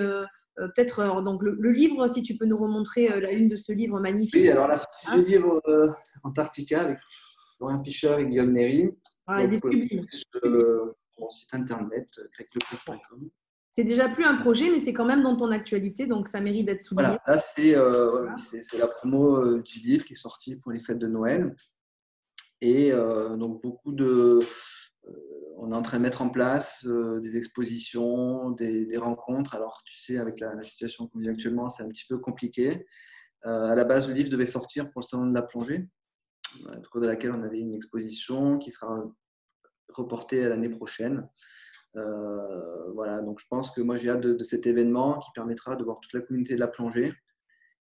peut-être 0.57 1.23
donc 1.23 1.43
le, 1.43 1.71
livre, 1.71 2.09
si 2.09 2.23
tu 2.23 2.37
peux 2.37 2.47
nous 2.47 2.57
remontrer 2.57 3.21
la 3.21 3.33
une 3.33 3.49
de 3.49 3.57
ce 3.57 3.73
livre 3.73 4.01
magnifique. 4.01 4.43
Oui, 4.43 4.49
alors 4.49 4.69
la, 4.69 4.81
le 5.15 5.23
livre 5.23 5.63
Antarctica 6.25 6.83
avec 6.83 6.99
Florian 7.57 7.83
Fischer 7.83 8.17
et 8.19 8.27
Guillaume 8.27 8.53
Néry. 8.53 8.91
Ah, 9.27 9.43
il 9.43 9.55
est 9.55 9.57
sublime. 9.57 10.07
Euh, 10.45 10.93
mon 11.19 11.31
site 11.31 11.55
internet, 11.55 12.09
greclecoq.com. 12.35 13.31
C'est 13.73 13.85
déjà 13.85 14.09
plus 14.09 14.25
un 14.25 14.37
projet, 14.37 14.71
mais 14.71 14.79
c'est 14.79 14.93
quand 14.93 15.05
même 15.05 15.23
dans 15.23 15.37
ton 15.37 15.51
actualité, 15.51 16.07
donc 16.07 16.29
ça 16.29 16.41
mérite 16.41 16.67
d'être 16.67 16.81
souligné. 16.81 17.19
Voilà, 17.27 17.39
là, 17.39 17.43
euh, 17.59 18.29
c'est 18.37 18.79
la 18.79 18.87
promo 18.87 19.37
euh, 19.37 19.63
du 19.63 19.81
livre 19.81 20.05
qui 20.05 20.15
est 20.15 20.17
sorti 20.17 20.57
pour 20.57 20.73
les 20.73 20.81
fêtes 20.81 20.99
de 20.99 21.09
Noël. 21.09 21.55
Et 22.63 22.91
donc, 22.91 23.63
beaucoup 23.63 23.93
de. 23.93 24.39
On 25.59 25.73
est 25.73 25.75
en 25.75 25.83
train 25.83 25.99
de 25.99 26.03
mettre 26.03 26.23
en 26.23 26.29
place 26.29 26.87
des 26.87 27.37
expositions, 27.37 28.51
des, 28.51 28.97
rencontres. 28.97 29.55
Alors, 29.55 29.83
tu 29.85 29.99
sais, 29.99 30.19
avec 30.19 30.41
la, 30.41 30.63
situation 30.65 31.09
qu'on 31.09 31.19
vit 31.19 31.29
actuellement, 31.29 31.69
c'est 31.69 31.83
un 31.83 31.89
petit 31.89 32.07
peu 32.09 32.19
compliqué. 32.19 32.87
à 33.43 33.75
la 33.75 33.85
base, 33.85 34.09
le 34.09 34.15
livre 34.15 34.31
devait 34.31 34.47
sortir 34.47 34.91
pour 34.91 35.01
le 35.01 35.07
salon 35.07 35.27
de 35.27 35.35
la 35.35 35.43
plongée 35.43 35.89
au 36.65 36.89
cours 36.91 37.01
de 37.01 37.07
laquelle 37.07 37.33
on 37.33 37.43
avait 37.43 37.59
une 37.59 37.75
exposition 37.75 38.59
qui 38.59 38.71
sera 38.71 39.05
reportée 39.89 40.45
à 40.45 40.49
l'année 40.49 40.69
prochaine. 40.69 41.29
Euh, 41.97 42.93
voilà, 42.93 43.23
donc 43.23 43.41
je 43.41 43.47
pense 43.49 43.71
que 43.71 43.81
moi 43.81 43.97
j'ai 43.97 44.11
hâte 44.11 44.21
de, 44.21 44.45
cet 44.45 44.67
événement 44.67 45.19
qui 45.19 45.31
permettra 45.35 45.77
de 45.77 45.85
voir 45.85 46.01
toute 46.01 46.13
la 46.13 46.21
communauté 46.21 46.55
de 46.55 46.61
la 46.61 46.69
plongée 46.69 47.15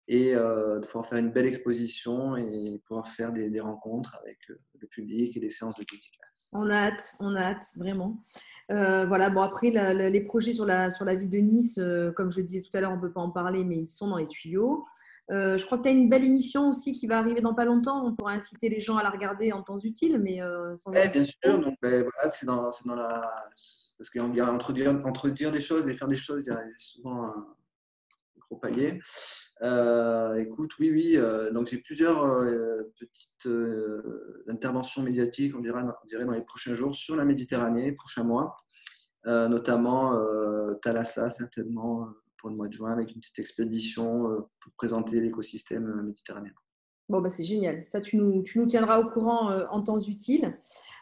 et 0.08 0.36
euh, 0.36 0.80
de 0.80 0.86
pouvoir 0.86 1.06
faire 1.06 1.18
une 1.18 1.32
belle 1.32 1.48
exposition 1.48 2.38
et 2.38 2.82
pouvoir 2.88 3.08
faire 3.10 3.32
des, 3.32 3.60
rencontres 3.60 4.18
avec 4.22 4.38
euh, 4.50 4.60
le 4.80 4.88
public 4.88 5.36
et 5.36 5.40
des 5.40 5.50
séances 5.50 5.78
de 5.78 5.84
dédicace. 5.84 6.50
On 6.54 6.70
a 6.70 6.88
hâte, 6.88 7.16
on 7.20 7.36
a 7.36 7.42
hâte, 7.42 7.66
vraiment. 7.76 8.22
voilà, 8.70 9.30
bon 9.30 9.42
après 9.42 9.70
les 9.72 10.22
projets 10.22 10.54
sur 10.54 10.66
la, 10.66 10.92
sur 10.92 11.04
la 11.04 11.16
ville 11.16 11.30
de 11.30 11.40
Nice, 11.40 11.80
comme 12.16 12.30
je 12.32 12.38
le 12.38 12.46
disais 12.46 12.62
tout 12.62 12.76
à 12.78 12.82
l'heure, 12.82 12.92
on 12.92 12.98
ne 12.98 13.02
peut 13.02 13.12
pas 13.12 13.22
en 13.22 13.32
parler, 13.32 13.64
mais 13.64 13.78
ils 13.78 13.90
sont 13.90 14.08
dans 14.08 14.18
les 14.18 14.28
tuyaux. 14.28 14.86
Euh, 15.30 15.58
je 15.58 15.66
crois 15.66 15.78
que 15.78 15.84
tu 15.84 15.90
as 15.90 15.92
une 15.92 16.10
belle 16.10 16.24
émission 16.24 16.70
aussi 16.70 16.94
qui 16.94 17.06
va 17.06 17.18
arriver 17.18 17.42
dans 17.42 17.54
pas 17.54 17.66
longtemps. 17.66 18.06
On 18.06 18.16
pourra 18.16 18.32
inciter 18.32 18.70
les 18.70 18.80
gens 18.80 18.96
à 18.96 19.04
la 19.04 19.10
regarder 19.10 19.52
en 19.52 19.62
temps 19.62 19.78
utile, 19.78 20.20
mais 20.20 20.42
euh, 20.42 20.74
bien 20.92 21.26
sûr. 21.26 21.60
Donc, 21.60 21.76
ben, 21.82 22.04
voilà, 22.04 22.30
c'est 22.30 22.46
dans, 22.46 22.70
dans, 22.86 22.96
la. 22.96 23.30
Parce 23.98 24.10
qu'entre 24.10 24.72
dire, 24.74 25.02
entre 25.06 25.30
dire 25.30 25.52
des 25.52 25.60
choses 25.60 25.90
et 25.90 25.96
faire 25.96 26.08
des 26.08 26.18
choses, 26.18 26.44
il 26.46 26.54
y 26.54 26.56
a 26.56 26.62
souvent 26.78 27.24
un 27.24 27.48
gros 28.50 28.60
palier. 28.60 29.00
Euh, 29.62 30.36
écoute, 30.36 30.72
oui, 30.80 30.92
oui. 30.92 31.18
donc, 31.54 31.68
j'ai 31.68 31.78
plusieurs 31.78 32.24
petites 33.00 33.48
interventions 34.48 35.02
médiatiques, 35.02 35.56
on 35.56 35.62
dirait, 35.62 35.82
on 35.82 36.08
dirait, 36.08 36.26
dans 36.26 36.32
les 36.32 36.46
prochains 36.46 36.76
jours, 36.76 36.96
sur 36.96 37.16
la 37.16 37.26
Méditerranée, 37.26 37.92
prochains 37.92 38.24
mois. 38.24 38.56
notamment 39.26 40.18
Thalassa, 40.82 41.30
certainement 41.30 42.08
pour 42.38 42.50
le 42.50 42.56
mois 42.56 42.68
de 42.68 42.74
juin 42.74 42.92
avec 42.92 43.14
une 43.14 43.20
petite 43.20 43.40
expédition 43.40 44.32
euh, 44.32 44.40
pour 44.60 44.72
présenter 44.78 45.20
l'écosystème 45.20 45.88
euh, 45.88 46.04
méditerranéen. 46.04 46.54
Bon, 47.10 47.22
bah, 47.22 47.30
c'est 47.30 47.44
génial. 47.44 47.86
Ça, 47.86 48.02
tu 48.02 48.18
nous, 48.18 48.44
tu 48.44 48.60
nous 48.60 48.66
tiendras 48.66 49.00
au 49.00 49.10
courant 49.10 49.50
euh, 49.50 49.66
en 49.70 49.82
temps 49.82 50.00
utile. 50.00 50.58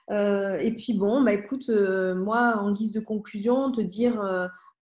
et 0.10 0.73
puis, 0.77 0.93
bon, 0.93 1.23
bah, 1.23 1.34
écoute, 1.34 1.69
moi, 1.69 2.58
en 2.58 2.71
guise 2.71 2.91
de 2.91 2.99
conclusion, 2.99 3.71
te 3.71 3.81
dire 3.81 4.21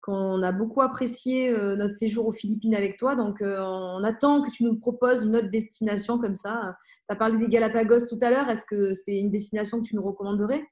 qu'on 0.02 0.42
a 0.42 0.52
beaucoup 0.52 0.82
apprécié 0.82 1.52
notre 1.52 1.94
séjour 1.94 2.26
aux 2.26 2.32
Philippines 2.32 2.74
avec 2.74 2.98
toi. 2.98 3.14
Donc, 3.16 3.38
on 3.40 4.02
attend 4.04 4.42
que 4.42 4.50
tu 4.50 4.64
nous 4.64 4.76
proposes 4.76 5.24
une 5.24 5.36
autre 5.36 5.50
destination 5.50 6.18
comme 6.18 6.34
ça. 6.34 6.76
Tu 7.08 7.12
as 7.12 7.16
parlé 7.16 7.38
des 7.38 7.48
Galapagos 7.48 8.06
tout 8.08 8.18
à 8.20 8.30
l'heure. 8.30 8.48
Est-ce 8.50 8.64
que 8.66 8.92
c'est 8.94 9.16
une 9.16 9.30
destination 9.30 9.80
que 9.80 9.86
tu 9.86 9.96
nous 9.96 10.02
recommanderais? 10.02 10.64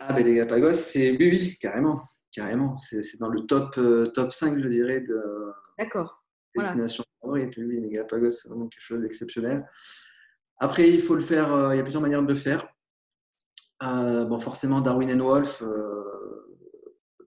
Ah, 0.00 0.14
ben 0.14 0.24
les 0.24 0.34
Galapagos, 0.34 0.72
c'est 0.72 1.10
oui, 1.10 1.28
oui, 1.30 1.58
carrément 1.60 2.00
carrément. 2.30 2.78
C'est 2.78 3.18
dans 3.18 3.28
le 3.28 3.42
top, 3.46 3.76
euh, 3.78 4.06
top 4.06 4.32
5, 4.32 4.58
je 4.58 4.68
dirais, 4.68 5.00
de 5.00 5.52
destination 6.56 7.04
favorite. 7.20 7.56
Oui, 7.56 7.80
les 7.80 7.90
Galapagos, 7.90 8.30
c'est 8.30 8.48
vraiment 8.48 8.68
quelque 8.68 8.82
chose 8.82 9.02
d'exceptionnel. 9.02 9.68
Après, 10.58 10.88
il 10.88 11.00
faut 11.00 11.14
le 11.14 11.22
faire, 11.22 11.52
euh, 11.52 11.74
il 11.74 11.78
y 11.78 11.80
a 11.80 11.82
plusieurs 11.82 12.02
manières 12.02 12.22
de 12.22 12.28
le 12.28 12.34
faire. 12.34 12.68
Euh, 13.82 14.24
bon, 14.24 14.38
forcément, 14.38 14.80
Darwin 14.80 15.10
and 15.10 15.24
Wolf, 15.24 15.62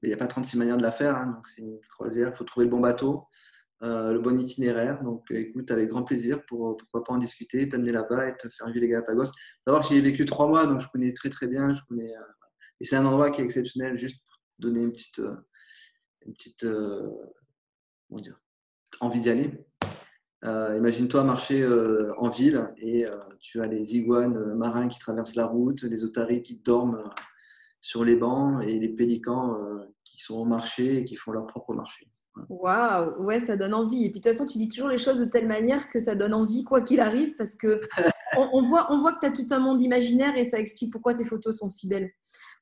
il 0.04 0.10
n'y 0.10 0.14
a 0.14 0.18
pas 0.18 0.28
36 0.28 0.58
manières 0.58 0.78
de 0.78 0.84
la 0.84 0.92
faire. 0.92 1.16
Hein, 1.16 1.34
donc, 1.36 1.48
c'est 1.48 1.62
une 1.62 1.80
croisière. 1.90 2.30
Il 2.30 2.36
faut 2.36 2.44
trouver 2.44 2.66
le 2.66 2.72
bon 2.72 2.80
bateau, 2.80 3.26
le 3.82 4.18
bon 4.20 4.38
itinéraire. 4.38 5.04
Donc, 5.04 5.30
écoute, 5.32 5.72
avec 5.72 5.90
grand 5.90 6.04
plaisir 6.04 6.46
pour 6.46 6.78
pourquoi 6.78 7.04
pas 7.04 7.14
en 7.14 7.18
discuter, 7.18 7.68
t'amener 7.68 7.92
là-bas 7.92 8.30
et 8.30 8.38
te 8.38 8.48
faire 8.50 8.68
vivre 8.68 8.82
les 8.82 8.90
Galapagos. 8.90 9.32
Savoir 9.62 9.82
que 9.82 9.90
j'y 9.90 9.98
ai 9.98 10.02
vécu 10.02 10.26
trois 10.26 10.48
mois, 10.48 10.66
donc 10.68 10.80
je 10.82 10.88
connais 10.92 11.14
très 11.14 11.30
très 11.30 11.48
bien. 11.48 11.72
Je 11.72 11.82
connais, 11.88 12.14
et 12.80 12.86
c'est 12.86 12.96
un 12.96 13.06
endroit 13.06 13.32
qui 13.32 13.42
est 13.42 13.46
exceptionnel, 13.46 13.98
juste 13.98 14.22
pour 14.26 14.38
donner 14.60 14.84
une 14.84 14.92
petite, 14.92 15.22
une 16.26 16.34
petite 16.34 16.66
dire, 18.22 18.40
envie 19.00 19.22
d'y 19.22 19.30
aller. 19.30 19.66
Euh, 20.44 20.76
imagine-toi 20.78 21.24
marcher 21.24 21.62
euh, 21.62 22.14
en 22.18 22.30
ville 22.30 22.70
et 22.78 23.06
euh, 23.06 23.16
tu 23.40 23.62
as 23.62 23.66
les 23.66 23.96
iguanes 23.96 24.54
marins 24.56 24.90
qui 24.90 25.00
traversent 25.00 25.36
la 25.36 25.46
route, 25.46 25.84
les 25.84 26.04
otaries 26.04 26.42
qui 26.42 26.58
dorment 26.58 27.10
sur 27.80 28.04
les 28.04 28.18
bancs 28.18 28.62
et 28.64 28.78
les 28.78 28.90
pélicans 28.90 29.58
qui 30.14 30.20
sont 30.20 30.36
au 30.36 30.46
marché 30.46 31.00
et 31.00 31.04
qui 31.04 31.16
font 31.16 31.32
leur 31.32 31.48
propre 31.48 31.74
marché. 31.74 32.08
Waouh, 32.50 33.24
ouais, 33.24 33.40
ça 33.40 33.58
donne 33.58 33.74
envie. 33.74 34.06
Et 34.06 34.10
puis 34.10 34.20
de 34.20 34.24
toute 34.24 34.34
façon, 34.34 34.46
tu 34.46 34.58
dis 34.58 34.68
toujours 34.68 34.88
les 34.88 34.98
choses 34.98 35.20
de 35.20 35.26
telle 35.26 35.48
manière 35.48 35.90
que 35.90 36.00
ça 36.00 36.16
donne 36.16 36.34
envie, 36.34 36.64
quoi 36.64 36.82
qu'il 36.82 37.00
arrive, 37.00 37.36
parce 37.36 37.56
que 37.56 37.82
on, 38.38 38.68
voit, 38.68 38.88
on 38.92 39.02
voit 39.02 39.14
que 39.14 39.20
tu 39.20 39.26
as 39.26 39.32
tout 39.32 39.48
un 39.52 39.60
monde 39.60 39.82
imaginaire 39.82 40.36
et 40.38 40.46
ça 40.46 40.60
explique 40.60 40.92
pourquoi 40.92 41.14
tes 41.14 41.26
photos 41.26 41.58
sont 41.58 41.68
si 41.68 41.88
belles. 41.88 42.12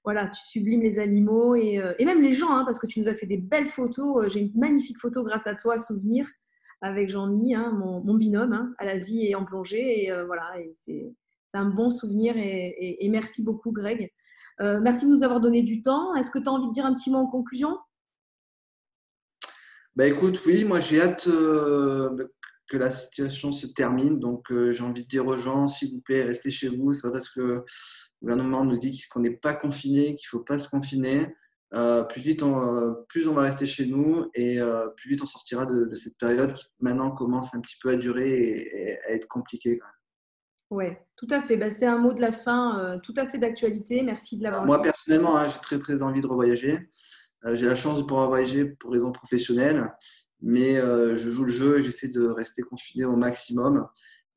Voilà, 0.04 0.28
tu 0.28 0.42
sublimes 0.48 0.82
les 0.82 0.98
animaux 0.98 1.56
et, 1.56 1.80
et 2.00 2.06
même 2.06 2.22
les 2.22 2.34
gens, 2.34 2.52
hein, 2.52 2.64
parce 2.66 2.80
que 2.80 2.88
tu 2.88 3.00
nous 3.00 3.08
as 3.08 3.14
fait 3.14 3.28
des 3.28 3.38
belles 3.38 3.68
photos. 3.68 4.34
J'ai 4.34 4.40
une 4.40 4.52
magnifique 4.56 5.00
photo 5.00 5.24
grâce 5.24 5.46
à 5.46 5.54
toi, 5.54 5.78
souvenir 5.78 6.28
avec 6.82 7.10
Jean-Mi, 7.10 7.56
hein, 7.56 7.72
mon, 7.72 8.16
binôme, 8.16 8.54
hein, 8.54 8.74
à 8.80 8.86
la 8.86 8.98
vie 8.98 9.28
et 9.28 9.36
en 9.36 9.46
plongée. 9.46 10.04
Et 10.04 10.12
euh, 10.12 10.26
voilà, 10.26 10.52
c'est 10.74 11.14
un 11.54 11.70
bon 11.70 11.90
souvenir. 11.90 12.36
Et, 12.38 13.08
merci 13.10 13.44
beaucoup, 13.44 13.72
Greg. 13.72 14.12
Euh, 14.60 14.80
merci 14.82 15.06
de 15.06 15.12
nous 15.12 15.24
avoir 15.24 15.40
donné 15.40 15.64
du 15.64 15.82
temps. 15.82 16.14
Est-ce 16.16 16.32
que 16.32 16.40
tu 16.40 16.48
as 16.48 16.52
envie 16.52 16.68
de 16.68 16.74
dire 16.74 16.86
un 16.86 16.94
petit 16.94 17.10
mot 17.10 17.18
en 17.18 17.28
conclusion? 17.28 17.78
Bah 19.96 20.08
écoute, 20.08 20.42
oui, 20.46 20.64
moi 20.64 20.80
j'ai 20.80 21.02
hâte 21.02 21.28
euh, 21.28 22.16
que 22.70 22.78
la 22.78 22.90
situation 22.90 23.52
se 23.52 23.68
termine. 23.68 24.20
Donc 24.20 24.52
j'ai 24.52 24.84
envie 24.84 25.04
de 25.04 25.08
dire 25.08 25.26
aux 25.26 25.38
gens, 25.38 25.68
s'il 25.68 25.94
vous 25.94 26.02
plaît, 26.02 26.24
restez 26.24 26.52
chez 26.52 26.70
vous. 26.70 26.94
C'est 26.94 27.02
pas 27.02 27.12
parce 27.12 27.30
que 27.30 27.42
le 27.42 27.66
gouvernement 28.22 28.66
nous 28.66 28.78
dit 28.78 29.02
qu'on 29.12 29.22
n'est 29.22 29.38
pas 29.38 29.54
confiné 29.54 30.16
qu'il 30.16 30.28
ne 30.28 30.40
faut 30.40 30.44
pas 30.44 30.60
se 30.60 30.70
confiner. 30.70 31.34
Euh, 31.74 32.04
plus 32.04 32.22
vite 32.22 32.44
on, 32.44 32.62
euh, 32.62 32.92
plus 33.08 33.30
on 33.30 33.34
va 33.34 33.44
rester 33.44 33.66
chez 33.66 33.86
nous 33.86 34.30
et 34.34 34.60
euh, 34.60 34.90
plus 34.90 35.12
vite 35.12 35.22
on 35.22 35.26
sortira 35.26 35.66
de, 35.66 35.90
cette 35.96 36.18
période 36.18 36.54
qui 36.54 36.66
maintenant 36.82 37.12
commence 37.12 37.56
un 37.56 37.62
petit 37.62 37.78
peu 37.82 37.92
à 37.92 37.96
durer 37.96 38.30
et, 38.30 38.98
à 39.08 39.12
être 39.14 39.28
compliquée. 39.28 39.80
Oui, 40.72 40.86
tout 41.18 41.28
à 41.30 41.42
fait. 41.42 41.58
Bah, 41.58 41.70
c'est 41.70 41.86
un 41.86 41.98
mot 41.98 42.14
de 42.14 42.22
la 42.22 42.32
fin 42.32 43.00
tout 43.04 43.14
à 43.18 43.28
fait 43.28 43.38
d'actualité. 43.38 44.02
Merci 44.02 44.38
de 44.38 44.44
l'avoir 44.44 44.66
Moi, 44.66 44.82
personnellement, 44.82 45.38
hein, 45.38 45.48
j'ai 45.50 45.60
très, 45.60 45.78
très 45.78 46.02
envie 46.02 46.22
de 46.22 46.28
revoyager. 46.28 46.90
j'ai 47.44 47.68
la 47.68 47.76
chance 47.76 48.00
de 48.00 48.04
pouvoir 48.04 48.30
voyager 48.30 48.66
pour 48.66 48.92
raisons 48.92 49.12
professionnelles, 49.12 49.94
mais 50.42 50.76
je 50.76 51.30
joue 51.30 51.44
le 51.44 51.52
jeu 51.52 51.80
et 51.80 51.84
j'essaie 51.84 52.08
de 52.08 52.26
rester 52.26 52.62
confiné 52.64 53.06
au 53.06 53.18
maximum. 53.18 53.88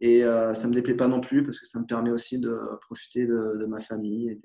Et 0.01 0.23
ça 0.23 0.65
ne 0.65 0.69
me 0.69 0.75
déplaît 0.75 0.95
pas 0.95 1.07
non 1.07 1.21
plus 1.21 1.45
parce 1.45 1.61
que 1.61 1.67
ça 1.67 1.79
me 1.79 1.87
permet 1.87 2.11
aussi 2.11 2.41
de 2.41 2.59
profiter 2.83 3.27
de, 3.27 3.65
ma 3.67 3.79
famille. 3.79 4.41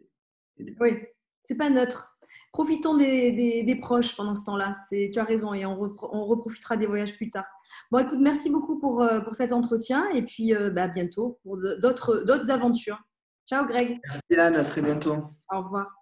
Et 0.58 0.64
des... 0.64 0.76
Oui, 0.80 0.92
c'est 1.44 1.58
pas 1.58 1.72
neutre 1.72 2.19
profitons 2.52 2.96
des, 2.98 3.80
proches 3.82 4.16
pendant 4.16 4.36
ce 4.36 4.44
temps-là. 4.44 4.76
Tu 4.92 5.18
as 5.18 5.24
raison 5.24 5.54
et 5.54 5.66
on, 5.66 5.78
reprofitera 5.78 6.78
des 6.78 6.86
voyages 6.86 7.16
plus 7.16 7.30
tard. 7.30 7.46
Bon, 7.92 8.00
écoute, 8.00 8.20
merci 8.22 8.50
beaucoup 8.50 8.80
pour, 8.80 9.02
euh, 9.02 9.22
pour 9.22 9.36
cet 9.36 9.54
entretien 9.54 10.10
et 10.12 10.24
puis 10.24 10.54
euh, 10.54 10.70
bah, 10.70 10.88
bientôt 10.88 11.40
pour 11.44 11.58
d'autres 11.58 12.52
aventures. 12.52 13.00
Ciao 13.48 13.66
Greg. 13.66 14.00
Merci 14.08 14.40
Anne, 14.40 14.56
à 14.56 14.64
très 14.64 14.82
bientôt. 14.82 15.16
Au 15.52 15.62
revoir. 15.62 16.00